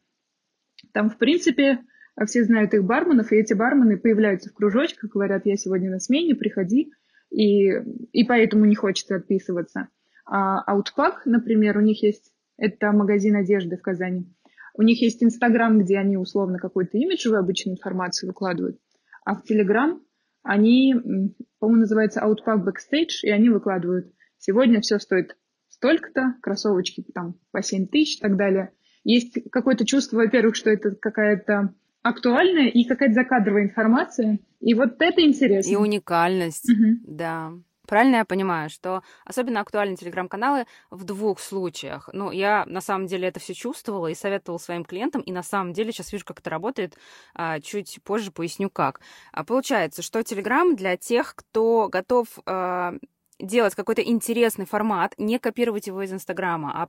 [0.93, 1.79] Там, в принципе,
[2.25, 6.35] все знают их барменов, и эти бармены появляются в кружочках, говорят, я сегодня на смене,
[6.35, 6.91] приходи,
[7.29, 7.69] и,
[8.11, 9.87] и поэтому не хочется отписываться.
[10.25, 14.31] А Outpack, например, у них есть, это магазин одежды в Казани,
[14.73, 18.79] у них есть Инстаграм, где они условно какой-то имиджевую обычную информацию выкладывают,
[19.25, 20.01] а в Телеграм
[20.43, 20.95] они,
[21.59, 25.37] по-моему, называется Outpack Backstage, и они выкладывают, сегодня все стоит
[25.81, 28.71] столько-то, кроссовочки там по 7 тысяч и так далее.
[29.03, 34.37] Есть какое-то чувство, во-первых, что это какая-то актуальная и какая-то закадровая информация.
[34.59, 35.71] И вот это интересно.
[35.71, 36.99] И уникальность, угу.
[37.03, 37.53] да.
[37.87, 42.09] Правильно я понимаю, что особенно актуальны телеграм-каналы в двух случаях.
[42.13, 45.73] Ну, я на самом деле это все чувствовала и советовала своим клиентам, и на самом
[45.73, 46.95] деле сейчас вижу, как это работает.
[47.33, 49.01] А, чуть позже поясню, как.
[49.33, 52.93] А, получается, что телеграм для тех, кто готов а,
[53.41, 56.87] делать какой-то интересный формат, не копировать его из Инстаграма, а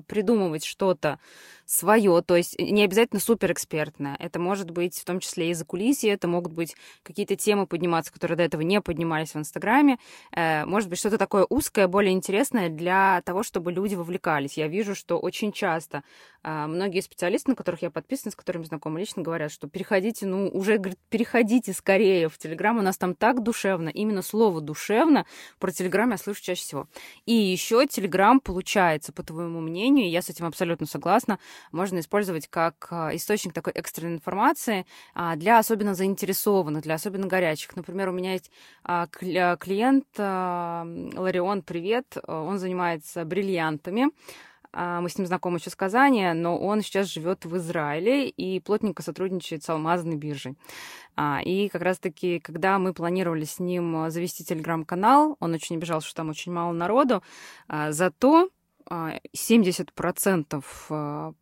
[0.00, 1.18] придумывать что-то
[1.66, 4.16] свое, то есть не обязательно суперэкспертное.
[4.18, 8.12] Это может быть в том числе и за кулисье, это могут быть какие-то темы подниматься,
[8.12, 9.98] которые до этого не поднимались в Инстаграме.
[10.32, 14.56] Э, может быть, что-то такое узкое, более интересное для того, чтобы люди вовлекались.
[14.58, 16.02] Я вижу, что очень часто
[16.42, 20.48] э, многие специалисты, на которых я подписана, с которыми знакома лично, говорят, что переходите, ну,
[20.48, 25.24] уже говорит, переходите скорее в Телеграм, у нас там так душевно, именно слово душевно
[25.64, 26.88] про Телеграм я слышу чаще всего.
[27.24, 31.38] И еще Телеграм получается, по твоему мнению, я с этим абсолютно согласна,
[31.72, 37.74] можно использовать как а, источник такой экстренной информации а, для особенно заинтересованных, для особенно горячих.
[37.76, 38.50] Например, у меня есть
[38.82, 44.10] а, клиент Ларион, привет, он занимается бриллиантами.
[44.74, 48.60] А, мы с ним знакомы еще с Казани, но он сейчас живет в Израиле и
[48.60, 50.56] плотненько сотрудничает с алмазной биржей.
[51.16, 56.16] А, и как раз-таки, когда мы планировали с ним завести телеграм-канал, он очень обижался, что
[56.16, 57.22] там очень мало народу,
[57.68, 58.50] а, зато
[59.32, 61.34] 70%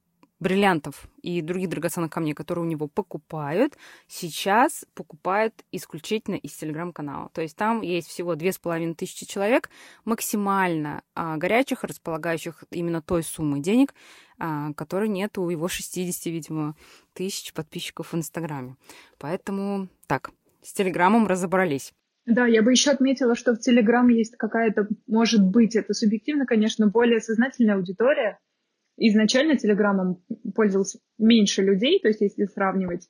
[0.42, 3.78] бриллиантов и других драгоценных камней, которые у него покупают,
[4.08, 7.30] сейчас покупают исключительно из телеграм-канала.
[7.32, 9.70] То есть там есть всего две с половиной тысячи человек,
[10.04, 13.94] максимально а, горячих, располагающих именно той суммы денег,
[14.38, 16.74] а, которой нет у его 60, видимо,
[17.14, 18.76] тысяч подписчиков в Инстаграме.
[19.18, 20.30] Поэтому так,
[20.62, 21.92] с телеграммом разобрались.
[22.26, 26.86] Да, я бы еще отметила, что в Телеграм есть какая-то, может быть, это субъективно, конечно,
[26.86, 28.38] более сознательная аудитория,
[29.08, 30.22] изначально Телеграмом
[30.54, 33.08] пользовался меньше людей, то есть если сравнивать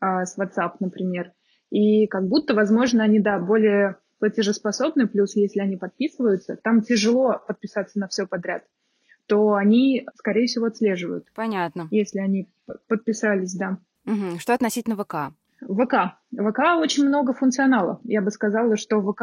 [0.00, 1.32] а, с WhatsApp, например.
[1.70, 7.98] И как будто, возможно, они, да, более платежеспособны, плюс если они подписываются, там тяжело подписаться
[7.98, 8.64] на все подряд,
[9.26, 11.26] то они, скорее всего, отслеживают.
[11.34, 11.88] Понятно.
[11.90, 12.48] Если они
[12.88, 13.78] подписались, да.
[14.06, 14.38] Угу.
[14.38, 15.34] Что относительно ВК?
[15.60, 16.18] ВК.
[16.32, 18.00] ВК очень много функционала.
[18.04, 19.22] Я бы сказала, что ВК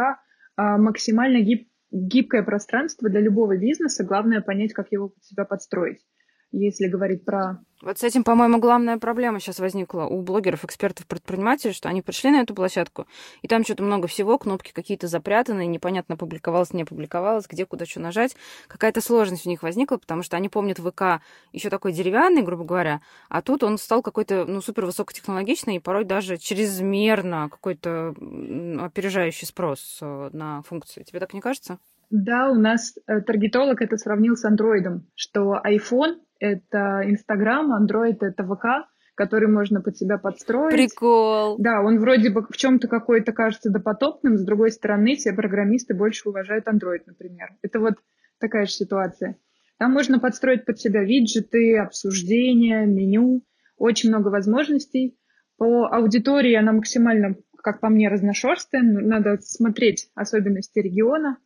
[0.56, 4.04] а, максимально гиб, гибкое пространство для любого бизнеса.
[4.04, 6.06] Главное понять, как его под себя подстроить.
[6.52, 11.72] Если говорить про вот с этим, по-моему, главная проблема сейчас возникла у блогеров, экспертов, предпринимателей,
[11.72, 13.08] что они пришли на эту площадку,
[13.42, 18.02] и там что-то много всего, кнопки какие-то запрятаны, непонятно, публиковалось, не публиковалось, где, куда что
[18.02, 18.36] нажать.
[18.68, 21.22] Какая-то сложность у них возникла, потому что они помнят ВК
[21.54, 26.04] еще такой деревянный, грубо говоря, а тут он стал какой-то, ну, супер высокотехнологичный и порой
[26.04, 31.04] даже чрезмерно какой-то опережающий спрос э, на функции.
[31.04, 31.80] Тебе так не кажется?
[32.10, 38.44] Да, у нас э, таргетолог это сравнил с андроидом, что iPhone— это Инстаграм, Android— это
[38.44, 40.74] ВК, который можно под себя подстроить.
[40.74, 41.58] Прикол.
[41.60, 46.30] Да, он вроде бы в чем-то какой-то кажется допотопным, с другой стороны, все программисты больше
[46.30, 47.50] уважают Android, например.
[47.62, 47.96] Это вот
[48.40, 49.38] такая же ситуация.
[49.78, 53.44] Там можно подстроить под себя виджеты, обсуждения, меню,
[53.78, 55.18] очень много возможностей.
[55.58, 58.82] По аудитории она максимально, как по мне, разношерстная.
[58.82, 61.38] Надо смотреть особенности региона.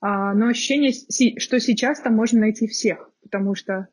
[0.00, 0.92] А, но ощущение,
[1.38, 3.88] что сейчас там можно найти всех, потому что,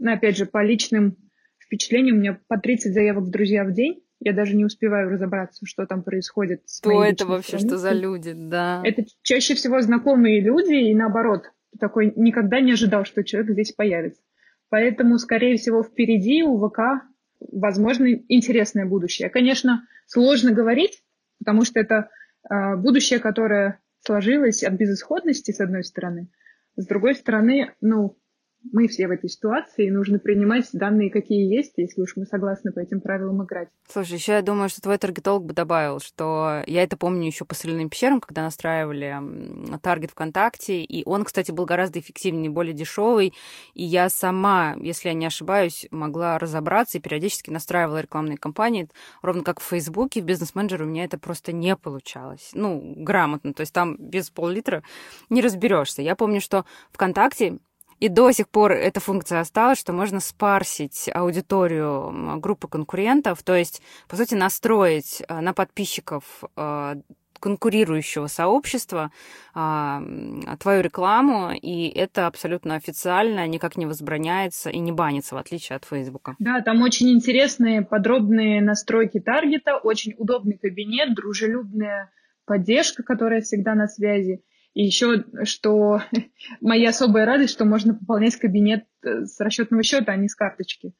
[0.00, 1.16] ну, опять же, по личным
[1.58, 4.02] впечатлениям у меня по 30 заявок в друзья в день.
[4.18, 6.62] Я даже не успеваю разобраться, что там происходит.
[6.68, 7.68] Что это вообще, страницей.
[7.68, 8.82] что за люди, да.
[8.84, 11.44] Это чаще всего знакомые люди, и наоборот,
[11.78, 14.20] такой никогда не ожидал, что человек здесь появится.
[14.68, 17.04] Поэтому, скорее всего, впереди у ВК,
[17.40, 19.30] возможно, интересное будущее.
[19.30, 21.02] Конечно, сложно говорить,
[21.38, 22.10] потому что это
[22.48, 26.28] э, будущее, которое сложилось от безысходности, с одной стороны.
[26.76, 28.16] С другой стороны, ну,
[28.72, 32.72] мы все в этой ситуации, и нужно принимать данные, какие есть, если уж мы согласны
[32.72, 33.68] по этим правилам играть.
[33.88, 37.54] Слушай, еще я думаю, что твой таргетолог бы добавил, что я это помню еще по
[37.54, 39.16] соляным пещерам, когда настраивали
[39.82, 43.32] таргет ВКонтакте, и он, кстати, был гораздо эффективнее, более дешевый,
[43.74, 48.88] и я сама, если я не ошибаюсь, могла разобраться и периодически настраивала рекламные кампании,
[49.22, 52.50] ровно как в Фейсбуке, в бизнес-менеджере у меня это просто не получалось.
[52.52, 54.82] Ну, грамотно, то есть там без пол-литра
[55.30, 56.02] не разберешься.
[56.02, 57.58] Я помню, что ВКонтакте
[58.00, 63.82] и до сих пор эта функция осталась, что можно спарсить аудиторию группы конкурентов, то есть,
[64.08, 66.24] по сути, настроить э, на подписчиков
[66.56, 66.94] э,
[67.40, 69.10] конкурирующего сообщества
[69.54, 70.02] а,
[70.60, 75.86] твою рекламу, и это абсолютно официально, никак не возбраняется и не банится, в отличие от
[75.86, 76.36] Фейсбука.
[76.38, 82.10] Да, там очень интересные подробные настройки таргета, очень удобный кабинет, дружелюбная
[82.44, 84.42] поддержка, которая всегда на связи.
[84.74, 86.02] И еще, что
[86.60, 90.92] моя особая радость, что можно пополнять кабинет э, с расчетного счета, а не с карточки.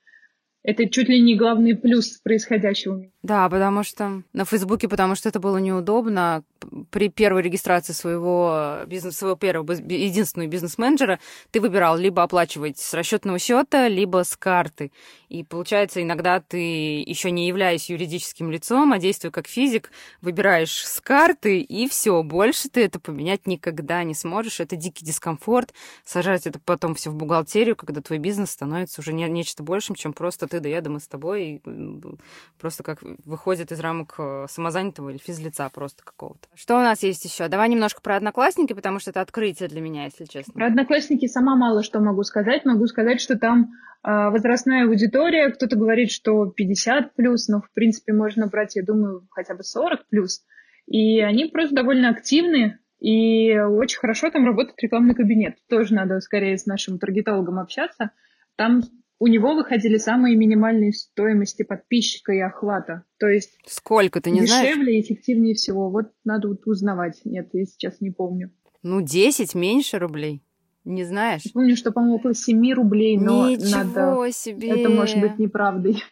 [0.62, 3.06] Это чуть ли не главный плюс происходящего.
[3.22, 6.42] Да, потому что на Фейсбуке, потому что это было неудобно.
[6.90, 11.18] При первой регистрации своего бизнеса, своего первого единственного бизнес-менеджера
[11.50, 14.92] ты выбирал либо оплачивать с расчетного счета, либо с карты.
[15.30, 21.00] И получается, иногда ты, еще не являясь юридическим лицом, а действуя как физик, выбираешь с
[21.00, 24.60] карты, и все, больше ты это поменять никогда не сможешь.
[24.60, 25.72] Это дикий дискомфорт.
[26.04, 30.12] Сажать это потом все в бухгалтерию, когда твой бизнес становится уже не, нечто большим, чем
[30.12, 31.62] просто ты да я, да мы с тобой.
[32.58, 36.48] Просто как выходит из рамок э, самозанятого или физлица просто какого-то.
[36.54, 37.48] Что у нас есть еще?
[37.48, 40.52] Давай немножко про одноклассники, потому что это открытие для меня, если честно.
[40.52, 42.64] Про одноклассники сама мало что могу сказать.
[42.64, 43.70] Могу сказать, что там
[44.04, 45.50] э, возрастная аудитория.
[45.50, 50.08] Кто-то говорит, что 50 плюс, но в принципе можно брать, я думаю, хотя бы 40
[50.08, 50.42] плюс.
[50.86, 55.56] И они просто довольно активны, и очень хорошо там работает рекламный кабинет.
[55.68, 58.10] Тоже надо скорее с нашим таргетологом общаться.
[58.56, 58.82] Там
[59.20, 63.04] у него выходили самые минимальные стоимости подписчика и охвата.
[63.18, 64.68] То есть сколько ты не дешевле знаешь?
[64.68, 65.90] Дешевле и эффективнее всего.
[65.90, 67.20] Вот надо вот узнавать.
[67.24, 68.50] Нет, я сейчас не помню.
[68.82, 70.42] Ну, 10 меньше рублей.
[70.84, 71.42] Не знаешь?
[71.52, 74.32] Помню, что, по-моему, около 7 рублей, но Ничего надо...
[74.32, 74.68] себе!
[74.70, 76.02] Это может быть неправдой.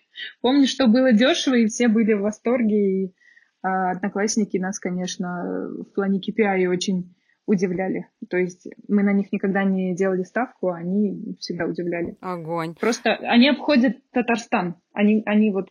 [0.42, 3.14] Помню, что было дешево, и все были в восторге, и
[3.62, 7.14] а, одноклассники нас, конечно, в плане KPI очень
[7.48, 8.08] удивляли.
[8.28, 12.16] То есть мы на них никогда не делали ставку, они всегда удивляли.
[12.20, 12.74] Огонь.
[12.78, 14.76] Просто они обходят Татарстан.
[14.92, 15.70] Они, они вот...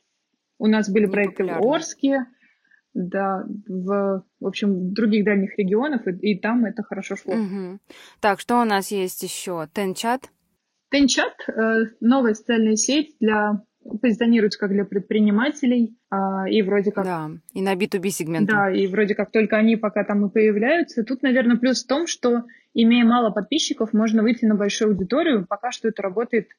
[0.58, 2.26] У нас были проекты в Орске,
[2.96, 7.36] да, в, в общем, других дальних регионах, и, и там это хорошо шло.
[7.36, 7.78] Угу.
[8.22, 9.68] Так, что у нас есть еще?
[9.72, 10.32] Тенчат?
[10.90, 13.62] Тенчат э,— новая социальная сеть для
[14.02, 17.06] позиционируется как для предпринимателей, а, и вроде как...
[17.06, 18.50] Да, и на B2B сегмент.
[18.50, 21.04] Да, и вроде как только они пока там и появляются.
[21.04, 25.46] Тут, наверное, плюс в том, что, имея мало подписчиков, можно выйти на большую аудиторию.
[25.48, 26.50] Пока что это работает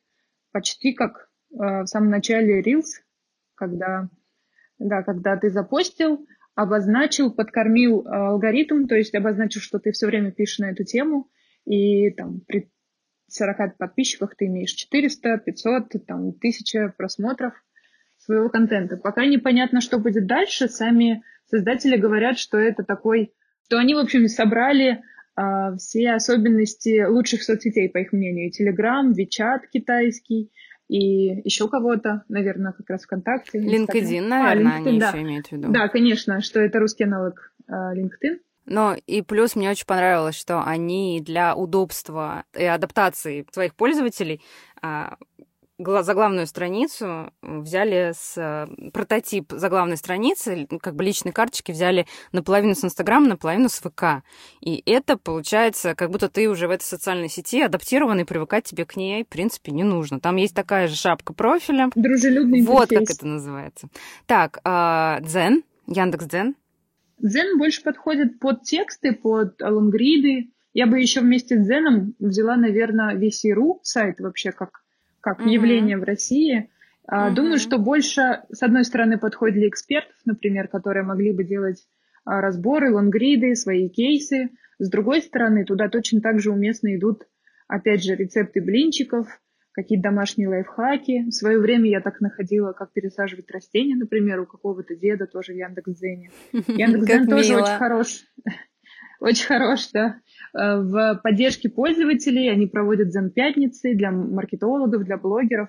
[0.53, 3.03] почти как а, в самом начале Reels,
[3.55, 4.09] когда,
[4.79, 10.33] да, когда ты запостил, обозначил, подкормил а, алгоритм, то есть обозначил, что ты все время
[10.33, 11.29] пишешь на эту тему,
[11.65, 12.41] и там
[13.29, 17.55] 40 подписчиках ты имеешь 400, 500, там, 1000 просмотров
[18.19, 18.97] своего контента.
[18.97, 20.69] Пока непонятно, что будет дальше.
[20.69, 23.33] Сами создатели говорят, что это такой...
[23.65, 25.03] что они, в общем, собрали
[25.37, 25.43] э,
[25.79, 28.51] все особенности лучших соцсетей, по их мнению.
[28.51, 30.51] Телеграм, Вичат китайский,
[30.89, 33.59] и еще кого-то, наверное, как раз ВКонтакте.
[33.59, 35.09] LinkedIn, наверное, а, LinkedIn, они да.
[35.09, 35.71] еще имеют в виду.
[35.71, 38.39] Да, конечно, что это русский аналог э, LinkedIn.
[38.69, 44.43] Но и плюс мне очень понравилось, что они для удобства и адаптации своих пользователей
[44.83, 45.17] а,
[45.79, 52.85] заглавную страницу взяли с э, прототип заглавной страницы, как бы личной карточки взяли наполовину с
[52.85, 54.25] Инстаграма, наполовину с ВК.
[54.61, 58.97] И это получается, как будто ты уже в этой социальной сети адаптированный, привыкать тебе к
[58.97, 60.19] ней, в принципе, не нужно.
[60.19, 61.91] Там есть такая же шапка профиля.
[61.95, 63.09] Дружелюбный Вот интерфейс.
[63.09, 63.89] как это называется.
[64.27, 66.57] Так, а, Дзен, Яндекс Дзен.
[67.21, 70.51] Дзен больше подходит под тексты, под лонгриды.
[70.75, 74.83] Я бы еще вместе с Дзеном взяла, наверное, VC.ru сайт вообще как
[75.21, 75.51] как mm-hmm.
[75.51, 76.71] явление в России.
[77.11, 77.35] Mm-hmm.
[77.35, 81.87] Думаю, что больше, с одной стороны, подходит для экспертов, например, которые могли бы делать
[82.25, 84.51] а, разборы, лонгриды, свои кейсы.
[84.79, 87.27] С другой стороны, туда точно так же уместно идут,
[87.67, 89.27] опять же, рецепты блинчиков,
[89.79, 91.27] какие-то домашние лайфхаки.
[91.29, 95.57] В свое время я так находила, как пересаживать растения, например, у какого-то деда тоже в
[95.57, 96.33] Яндекс.Дзене.
[96.53, 98.25] Яндекс.Дзен тоже очень хорош.
[99.21, 100.21] Очень хорош, да.
[100.53, 105.69] Э, в поддержке пользователей они проводят Зен-пятницы для маркетологов, для блогеров.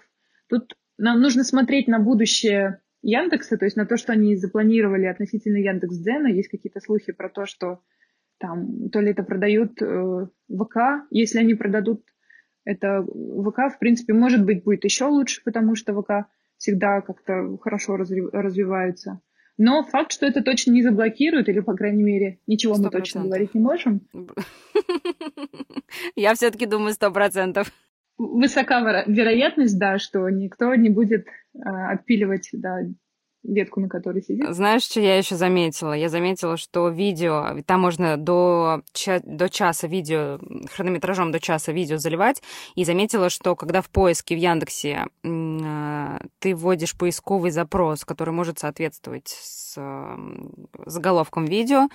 [0.50, 5.58] Тут нам нужно смотреть на будущее Яндекса, то есть на то, что они запланировали относительно
[5.58, 6.28] Яндекс.Дзена.
[6.28, 7.82] Есть какие-то слухи про то, что
[8.40, 12.04] там то ли это продают э, ВК, если они продадут
[12.70, 17.98] это ВК, в принципе, может быть, будет еще лучше, потому что ВК всегда как-то хорошо
[17.98, 19.22] разви- развиваются.
[19.58, 22.82] Но факт, что это точно не заблокирует, или, по крайней мере, ничего 100%.
[22.82, 24.02] мы точно говорить не можем.
[26.16, 27.72] Я все-таки думаю, сто процентов.
[28.18, 32.82] Высока вероятность, да, что никто не будет э, отпиливать да,
[33.44, 34.54] ветку, на которой сидит.
[34.54, 35.94] Знаешь, что я еще заметила?
[35.94, 40.40] Я заметила, что видео, там можно до, ча- до часа видео,
[40.72, 42.42] хронометражом до часа видео заливать,
[42.76, 48.60] и заметила, что когда в поиске в Яндексе э, ты вводишь поисковый запрос, который может
[48.60, 50.18] соответствовать с э,
[50.86, 51.88] заголовком видео, э,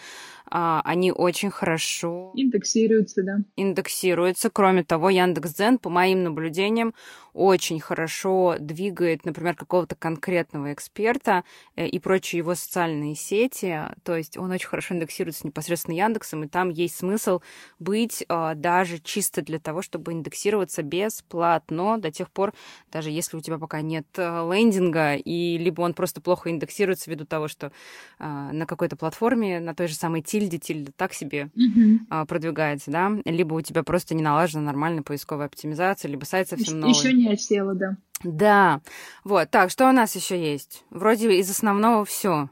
[0.51, 2.33] они очень хорошо...
[2.35, 3.39] Индексируются, да.
[3.57, 4.51] Индексируются.
[4.51, 6.95] Кроме того, Яндекс.Дзен, по моим наблюдениям,
[7.35, 11.34] очень хорошо двигает, например, какого-то конкретного эксперта
[11.75, 13.81] э, и прочие его социальные сети.
[14.05, 17.41] То есть он очень хорошо индексируется непосредственно Яндексом, и там есть смысл
[17.79, 22.53] быть а, даже чисто для того, чтобы индексироваться бесплатно до тех пор,
[22.93, 27.25] даже если у тебя пока нет э, лендинга, и либо он просто плохо индексируется ввиду
[27.25, 27.73] того, что
[28.19, 32.27] на какой-то платформе, на той же самой тильде, тильда так себе mm-hmm.
[32.27, 36.95] продвигается, да, либо у тебя просто не налажена нормальная поисковая оптимизация, либо сайт совсем новый.
[36.95, 37.97] Еще не осела, да.
[38.25, 38.81] Да.
[39.23, 39.51] Вот.
[39.51, 40.85] Так, что у нас еще есть?
[40.91, 42.49] Вроде из основного все.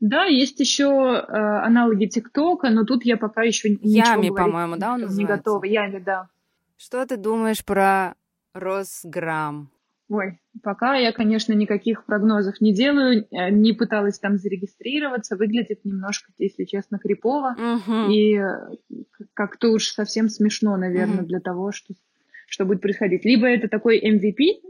[0.00, 5.06] Да, есть еще э, аналоги ТикТока, но тут я пока еще Ями, по-моему, да, он
[5.06, 5.64] не готова.
[5.64, 6.28] Ями, да.
[6.76, 8.14] Что ты думаешь про
[8.52, 9.70] Росграм?
[10.08, 16.32] Ой, пока я, конечно, никаких прогнозов не делаю, э, не пыталась там зарегистрироваться, выглядит немножко,
[16.36, 18.10] если честно, крипово, угу.
[18.10, 18.74] и э,
[19.32, 21.26] как-то уж совсем смешно, наверное, угу.
[21.26, 21.94] для того, что
[22.52, 23.24] что будет происходить.
[23.24, 24.60] Либо это такой MVP,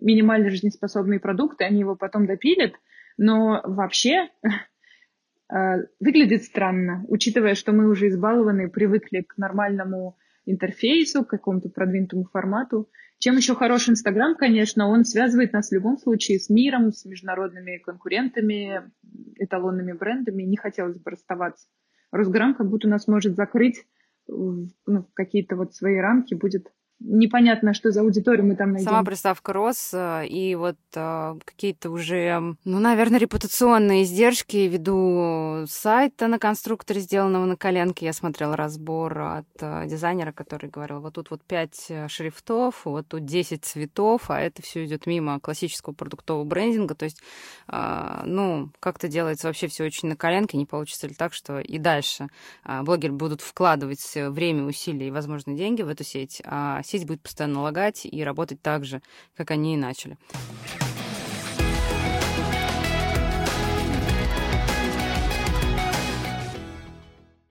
[0.00, 2.72] минимально жизнеспособный продукт, и они его потом допилят,
[3.16, 5.56] но вообще э,
[6.00, 12.90] выглядит странно, учитывая, что мы уже избалованы, привыкли к нормальному интерфейсу, к какому-то продвинутому формату.
[13.18, 17.78] Чем еще хорош Инстаграм, конечно, он связывает нас в любом случае с миром, с международными
[17.78, 18.90] конкурентами,
[19.36, 20.42] эталонными брендами.
[20.42, 21.68] Не хотелось бы расставаться.
[22.10, 23.86] Росграм как будто нас может закрыть
[24.26, 26.66] в ну, какие-то вот свои рамки, будет
[27.04, 28.88] непонятно, что за аудиторию мы там найдем.
[28.88, 36.28] Сама приставка рос, э, и вот э, какие-то уже, ну, наверное, репутационные издержки ввиду сайта
[36.28, 38.06] на конструкторе, сделанного на коленке.
[38.06, 43.24] Я смотрела разбор от э, дизайнера, который говорил, вот тут вот 5 шрифтов, вот тут
[43.24, 46.94] 10 цветов, а это все идет мимо классического продуктового брендинга.
[46.94, 47.20] То есть,
[47.68, 52.28] ну, как-то делается вообще все очень на коленке, не получится ли так, что и дальше
[52.64, 57.62] блогеры будут вкладывать время, усилия и, возможно, деньги в эту сеть, а сеть будет постоянно
[57.62, 59.00] лагать и работать так же,
[59.34, 60.18] как они и начали.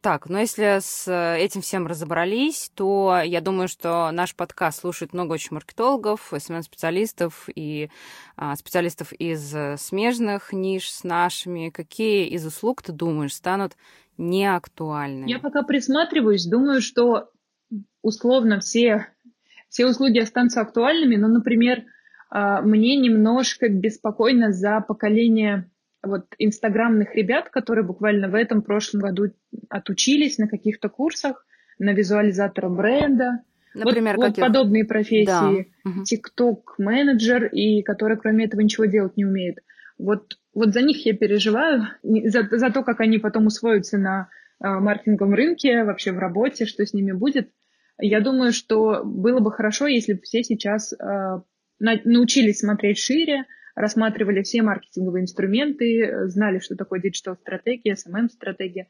[0.01, 5.13] Так, но если с э, этим всем разобрались, то я думаю, что наш подкаст слушает
[5.13, 7.91] много очень маркетологов, СММ-специалистов и
[8.35, 11.69] а, специалистов из э, смежных ниш с нашими.
[11.69, 13.77] Какие из услуг, ты думаешь, станут
[14.17, 15.29] неактуальными?
[15.29, 17.29] Я пока присматриваюсь, думаю, что
[18.01, 19.07] условно все
[19.71, 21.85] все услуги останутся актуальными, но, например,
[22.29, 25.71] а, мне немножко беспокойно за поколение
[26.03, 29.33] вот инстаграмных ребят, которые буквально в этом прошлом году
[29.69, 31.45] отучились на каких-то курсах,
[31.79, 33.43] на визуализатора бренда.
[33.73, 35.71] Например, вот, вот подобные профессии.
[36.03, 36.83] Тикток да.
[36.83, 39.59] менеджер и которые кроме этого ничего делать не умеют.
[39.97, 44.27] Вот, вот за них я переживаю, за, за то, как они потом усвоятся на
[44.59, 47.51] э, маркетинговом рынке, вообще в работе, что с ними будет.
[48.01, 51.41] Я думаю, что было бы хорошо, если бы все сейчас э,
[51.79, 53.45] научились смотреть шире,
[53.75, 58.87] рассматривали все маркетинговые инструменты, знали, что такое диджитал-стратегия, SMM-стратегия.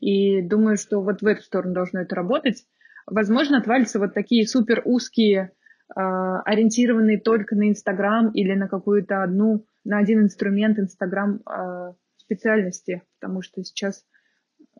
[0.00, 2.64] И думаю, что вот в эту сторону должно это работать.
[3.06, 5.52] Возможно, отвалятся вот такие супер узкие,
[5.94, 13.02] э, ориентированные только на Инстаграм или на какую-то одну, на один инструмент Инстаграм э, специальности,
[13.20, 14.04] потому что сейчас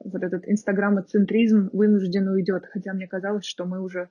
[0.03, 4.11] вот этот инстаграмоцентризм вынужден уйдет, хотя мне казалось, что мы уже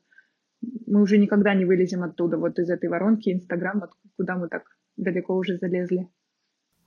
[0.88, 4.64] мы уже никогда не вылезем оттуда, вот из этой воронки Инстаграма, куда мы так
[4.96, 6.08] далеко уже залезли.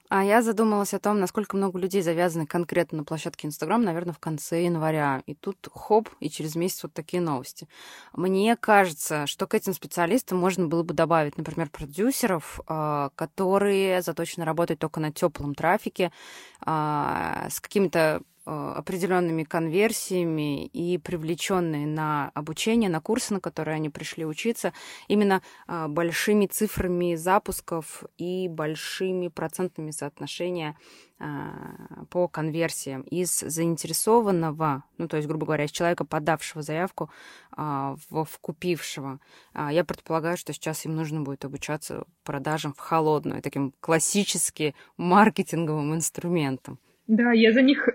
[0.09, 4.21] А я задумалась о том, насколько много людей завязаны конкретно на площадке Инстаграм, наверное, в
[4.21, 5.23] конце января.
[5.27, 7.67] И тут хоп, и через месяц вот такие новости.
[8.13, 14.45] Мне кажется, что к этим специалистам можно было бы добавить, например, продюсеров, а, которые заточены
[14.45, 16.13] работать только на теплом трафике,
[16.61, 24.25] а, с какими-то определенными конверсиями и привлеченные на обучение, на курсы, на которые они пришли
[24.25, 24.73] учиться,
[25.09, 30.77] именно э, большими цифрами запусков и большими процентными соотношения
[31.19, 31.25] э,
[32.11, 37.11] по конверсиям из заинтересованного, ну, то есть, грубо говоря, из человека, подавшего заявку,
[37.57, 39.19] в вкупившего.
[39.55, 46.79] Я предполагаю, что сейчас им нужно будет обучаться продажам в холодную, таким классически маркетинговым инструментом.
[47.07, 47.89] Да, я за них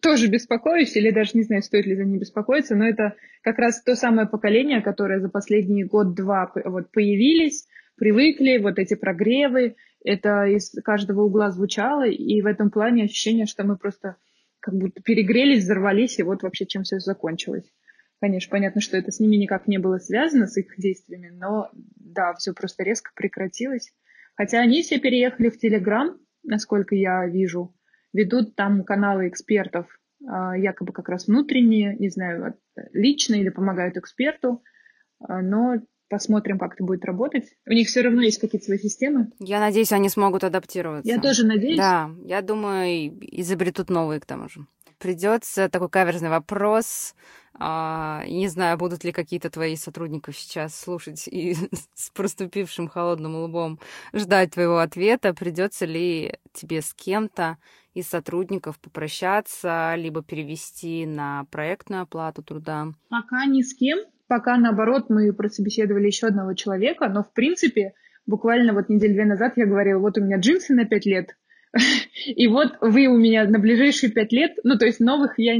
[0.00, 3.82] тоже беспокоюсь, или даже не знаю, стоит ли за них беспокоиться, но это как раз
[3.82, 7.66] то самое поколение, которое за последний год-два вот появились,
[7.96, 13.64] привыкли, вот эти прогревы, это из каждого угла звучало, и в этом плане ощущение, что
[13.64, 14.16] мы просто
[14.60, 17.70] как будто перегрелись, взорвались, и вот вообще чем все закончилось.
[18.20, 22.32] Конечно, понятно, что это с ними никак не было связано, с их действиями, но да,
[22.34, 23.92] все просто резко прекратилось.
[24.36, 27.74] Хотя они все переехали в Телеграм, насколько я вижу,
[28.14, 29.86] ведут там каналы экспертов,
[30.26, 32.56] а, якобы как раз внутренние, не знаю,
[32.92, 34.62] лично или помогают эксперту,
[35.20, 35.74] а, но
[36.08, 37.44] посмотрим, как это будет работать.
[37.66, 39.32] У них все равно есть какие-то свои системы.
[39.40, 41.10] Я надеюсь, они смогут адаптироваться.
[41.10, 41.76] Я тоже надеюсь.
[41.76, 44.66] Да, я думаю, изобретут новые к тому же.
[44.98, 47.14] Придется такой каверзный вопрос.
[47.56, 51.54] А, не знаю, будут ли какие-то твои сотрудники сейчас слушать и
[51.94, 53.80] с проступившим холодным лбом
[54.12, 55.34] ждать твоего ответа.
[55.34, 57.58] Придется ли тебе с кем-то
[57.94, 62.88] из сотрудников попрощаться, либо перевести на проектную оплату труда?
[63.08, 63.98] Пока ни с кем.
[64.26, 67.92] Пока, наоборот, мы прособеседовали еще одного человека, но, в принципе,
[68.26, 71.36] буквально вот неделю-две назад я говорила, вот у меня джинсы на пять лет,
[72.26, 75.54] и вот вы у меня на ближайшие пять лет, ну, то есть новых я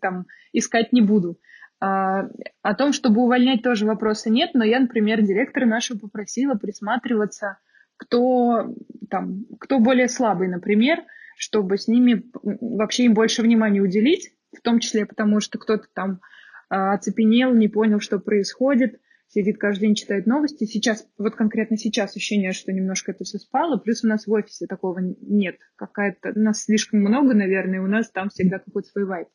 [0.00, 1.38] там искать не буду.
[1.80, 2.28] А,
[2.62, 7.58] о том, чтобы увольнять, тоже вопроса нет, но я, например, директора нашего попросила присматриваться,
[7.96, 8.74] кто,
[9.10, 11.00] там, кто более слабый, например,
[11.36, 16.20] чтобы с ними вообще им больше внимания уделить, в том числе потому, что кто-то там
[16.68, 20.64] а, оцепенел, не понял, что происходит, сидит каждый день, читает новости.
[20.64, 24.66] Сейчас, вот конкретно сейчас ощущение, что немножко это все спало, плюс у нас в офисе
[24.66, 25.56] такого нет.
[25.76, 29.28] Какая-то, нас слишком много, наверное, у нас там всегда какой-то свой вайп.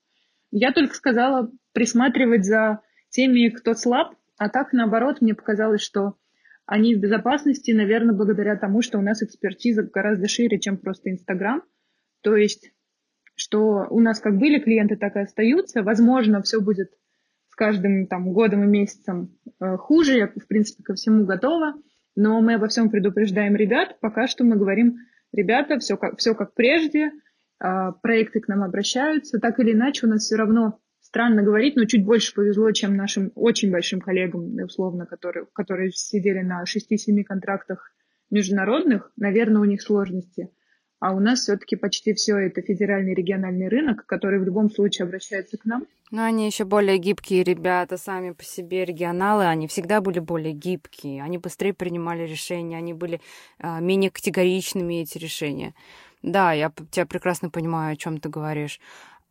[0.51, 6.15] Я только сказала присматривать за теми, кто слаб, а так, наоборот, мне показалось, что
[6.65, 11.63] они в безопасности, наверное, благодаря тому, что у нас экспертиза гораздо шире, чем просто Инстаграм.
[12.21, 12.71] То есть,
[13.35, 15.83] что у нас как были клиенты, так и остаются.
[15.83, 16.91] Возможно, все будет
[17.49, 20.17] с каждым там, годом и месяцем э, хуже.
[20.17, 21.73] Я, в принципе, ко всему готова.
[22.15, 23.97] Но мы обо всем предупреждаем ребят.
[24.01, 24.97] Пока что мы говорим,
[25.31, 27.11] ребята, все как, все как прежде,
[27.63, 29.39] э, проекты к нам обращаются.
[29.39, 33.31] Так или иначе, у нас все равно странно говорить, но чуть больше повезло, чем нашим
[33.35, 37.91] очень большим коллегам, условно, которые, которые сидели на 6-7 контрактах
[38.29, 39.11] международных.
[39.15, 40.49] Наверное, у них сложности.
[40.99, 45.57] А у нас все-таки почти все это федеральный региональный рынок, который в любом случае обращается
[45.57, 45.85] к нам.
[46.11, 51.23] Но они еще более гибкие ребята, сами по себе регионалы, они всегда были более гибкие,
[51.23, 53.21] они быстрее принимали решения, они были
[53.59, 55.73] а, менее категоричными эти решения.
[56.21, 58.79] Да, я тебя прекрасно понимаю, о чем ты говоришь.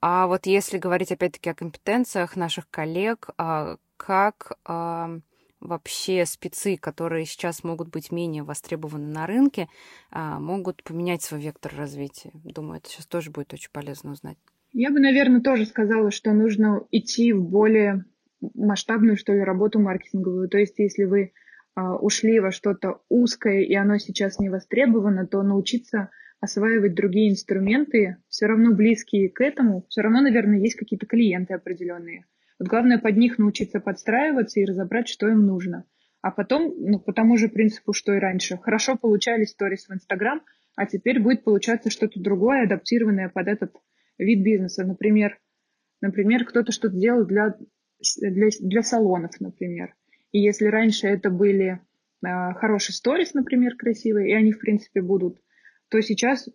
[0.00, 5.18] А вот если говорить опять-таки о компетенциях наших коллег, а, как а,
[5.60, 9.68] вообще спецы, которые сейчас могут быть менее востребованы на рынке,
[10.10, 12.30] а, могут поменять свой вектор развития.
[12.44, 14.38] Думаю, это сейчас тоже будет очень полезно узнать.
[14.72, 18.04] Я бы, наверное, тоже сказала, что нужно идти в более
[18.54, 20.48] масштабную, что ли, работу маркетинговую.
[20.48, 21.32] То есть, если вы
[21.74, 28.18] а, ушли во что-то узкое, и оно сейчас не востребовано, то научиться осваивать другие инструменты,
[28.28, 32.26] все равно близкие к этому, все равно, наверное, есть какие-то клиенты определенные–
[32.58, 35.84] вот главное под них научиться подстраиваться и разобрать, что им нужно.
[36.20, 40.42] А потом, ну, по тому же принципу, что и раньше, хорошо получали сторис в Инстаграм,
[40.74, 43.74] а теперь будет получаться что-то другое, адаптированное под этот
[44.18, 44.84] вид бизнеса.
[44.84, 45.38] Например,
[46.00, 47.56] например кто-то что-то делал для,
[48.20, 49.94] для, для салонов, например.
[50.32, 51.80] И если раньше это были
[52.24, 55.40] э, хороший сторис, например, красивый, и они, в принципе, будут,
[55.88, 56.48] то сейчас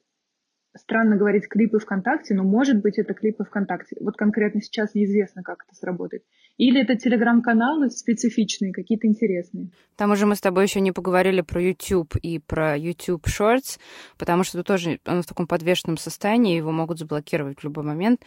[0.75, 3.95] странно говорить клипы ВКонтакте, но может быть это клипы ВКонтакте.
[3.99, 6.23] Вот конкретно сейчас неизвестно, как это сработает.
[6.57, 9.69] Или это телеграм-каналы специфичные, какие-то интересные.
[9.95, 13.79] Там уже мы с тобой еще не поговорили про YouTube и про YouTube Shorts,
[14.17, 18.21] потому что тут тоже он в таком подвешенном состоянии, его могут заблокировать в любой момент.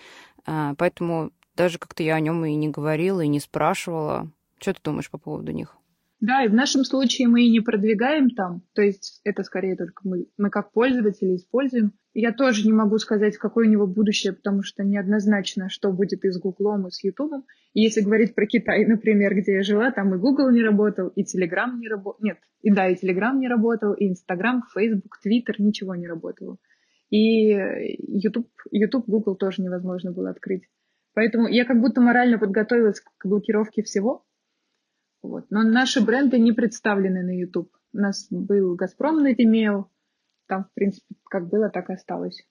[0.45, 4.31] А, поэтому даже как-то я о нем и не говорила, и не спрашивала.
[4.59, 5.77] Что ты думаешь по поводу них?
[6.21, 10.01] Да, и в нашем случае мы и не продвигаем там, то есть это скорее только
[10.05, 11.93] мы, мы как пользователи используем.
[12.19, 16.31] Я тоже не могу сказать, какое у него будущее, потому что неоднозначно, что будет и
[16.31, 17.45] с Гуглом, и с Ютубом.
[17.75, 21.25] И если говорить про Китай, например, где я жила, там и Google не работал, и
[21.25, 22.25] Telegram не работал.
[22.25, 26.57] Нет, и да, и Telegram не работал, и Instagram, Facebook, Twitter, ничего не работало.
[27.11, 30.63] И YouTube, YouTube, Google тоже невозможно было открыть.
[31.13, 34.25] Поэтому я как будто морально подготовилась к блокировке всего,
[35.21, 35.45] вот.
[35.51, 37.71] Но наши бренды не представлены на YouTube.
[37.93, 39.87] У нас был «Газпром» на Vimeo.
[40.47, 42.47] Там, в принципе, как было, так и осталось.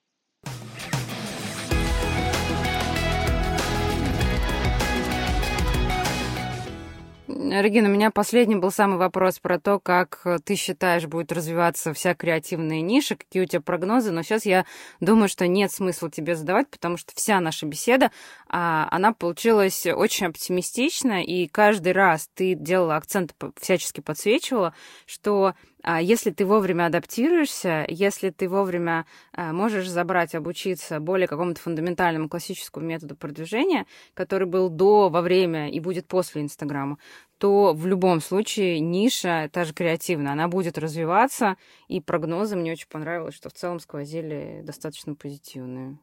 [7.28, 12.14] Регина, у меня последний был самый вопрос про то, как ты считаешь, будет развиваться вся
[12.14, 14.64] креативная ниша, какие у тебя прогнозы, но сейчас я
[15.00, 18.10] думаю, что нет смысла тебе задавать, потому что вся наша беседа,
[18.58, 26.30] она получилась очень оптимистична, и каждый раз ты делала акцент, всячески подсвечивала, что а если
[26.30, 33.14] ты вовремя адаптируешься, если ты вовремя э, можешь забрать, обучиться более какому-то фундаментальному классическому методу
[33.14, 36.98] продвижения, который был до, во время и будет после Инстаграма,
[37.38, 42.88] то в любом случае ниша, та же креативная, она будет развиваться, и прогнозы мне очень
[42.88, 45.98] понравилось, что в целом сквозили достаточно позитивные.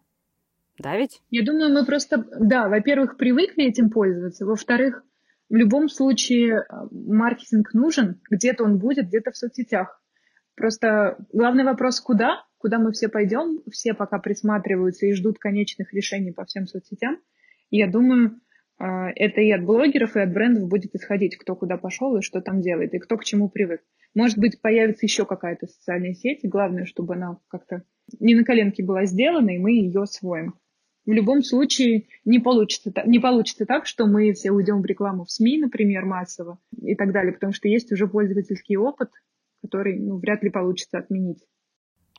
[0.80, 1.22] Да ведь?
[1.30, 5.04] Я думаю, мы просто, да, во-первых, привыкли этим пользоваться, во-вторых,
[5.50, 10.02] в любом случае э, маркетинг нужен, где-то он будет, где-то в соцсетях.
[10.56, 12.44] Просто главный вопрос, куда?
[12.58, 13.62] Куда мы все пойдем?
[13.72, 17.20] Все пока присматриваются и ждут конечных решений по всем соцсетям.
[17.70, 18.40] Я думаю,
[18.80, 22.42] э, это и от блогеров, и от брендов будет исходить, кто куда пошел и что
[22.42, 23.82] там делает, и кто к чему привык.
[24.16, 27.84] Может быть, появится еще какая-то социальная сеть, главное, чтобы она как-то
[28.20, 30.56] не на коленке была сделана, и мы ее освоим
[31.06, 35.32] в любом случае не получится, не получится так, что мы все уйдем в рекламу в
[35.32, 39.10] СМИ, например, массово и так далее, потому что есть уже пользовательский опыт,
[39.62, 41.44] который ну, вряд ли получится отменить.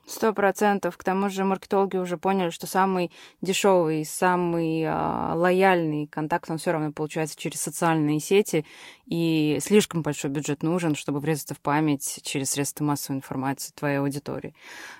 [0.06, 0.98] Сто процентов.
[0.98, 6.72] К тому же маркетологи уже поняли, что самый дешевый, самый э, лояльный контакт, он все
[6.72, 8.66] равно получается через социальные сети,
[9.06, 14.54] и слишком большой бюджет нужен, чтобы врезаться в память через средства массовой информации твоей аудитории.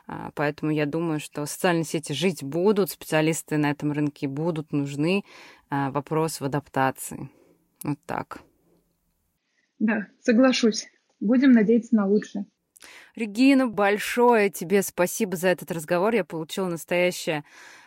[0.06, 5.24] А, поэтому я думаю, что социальные сети жить будут, специалисты на этом рынке будут нужны.
[5.68, 7.28] А, вопрос в адаптации.
[7.82, 8.40] Вот так.
[9.78, 10.86] Да, соглашусь.
[11.20, 12.46] Будем надеяться на лучшее.
[13.14, 16.14] Регина, большое тебе спасибо за этот разговор.
[16.14, 17.44] Я получила настоящее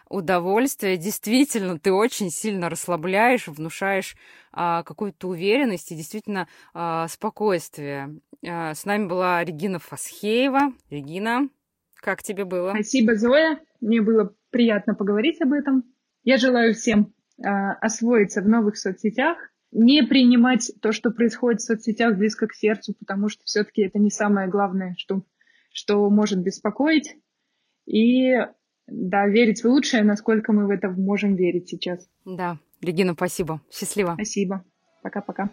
[0.09, 0.97] удовольствие.
[0.97, 4.15] Действительно, ты очень сильно расслабляешь, внушаешь
[4.51, 8.19] а, какую-то уверенность и действительно а, спокойствие.
[8.45, 10.73] А, с нами была Регина Фасхеева.
[10.89, 11.49] Регина,
[11.95, 12.71] как тебе было?
[12.71, 13.59] Спасибо, Зоя.
[13.81, 15.83] Мне было приятно поговорить об этом.
[16.23, 19.37] Я желаю всем а, освоиться в новых соцсетях,
[19.77, 24.09] не принимать то, что происходит в соцсетях, близко к сердцу, потому что все-таки это не
[24.09, 25.21] самое главное, что,
[25.71, 27.15] что может беспокоить.
[27.85, 28.33] И
[28.87, 32.09] да, верить в лучшее, насколько мы в это можем верить сейчас.
[32.25, 33.61] Да, Регина, спасибо.
[33.71, 34.13] Счастливо.
[34.15, 34.65] Спасибо.
[35.03, 35.49] Пока-пока.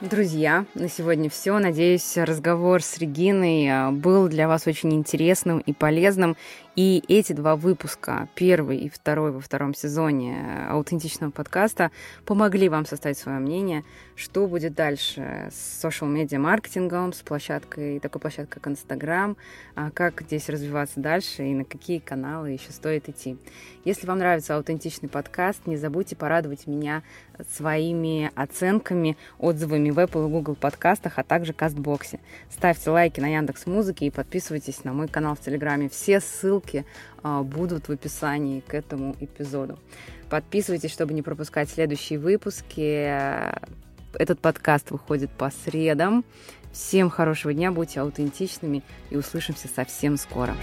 [0.00, 1.58] Друзья, на сегодня все.
[1.58, 6.36] Надеюсь, разговор с Региной а, был для вас очень интересным и полезным.
[6.76, 11.90] И эти два выпуска, первый и второй во втором сезоне аутентичного подкаста,
[12.24, 18.60] помогли вам составить свое мнение, что будет дальше с social-медиа маркетингом, с площадкой, такой площадкой,
[18.60, 19.36] как
[19.74, 23.36] а как здесь развиваться дальше и на какие каналы еще стоит идти.
[23.84, 27.02] Если вам нравится аутентичный подкаст, не забудьте порадовать меня
[27.52, 32.20] своими оценками, отзывами в Apple и Google подкастах, а также Кастбоксе.
[32.50, 35.88] Ставьте лайки на Яндекс Музыке и подписывайтесь на мой канал в Телеграме.
[35.88, 36.59] Все ссылки
[37.22, 39.78] а, будут в описании к этому эпизоду.
[40.28, 43.12] Подписывайтесь, чтобы не пропускать следующие выпуски.
[44.14, 46.24] Этот подкаст выходит по средам.
[46.72, 50.54] Всем хорошего дня, будьте аутентичными и услышимся совсем скоро.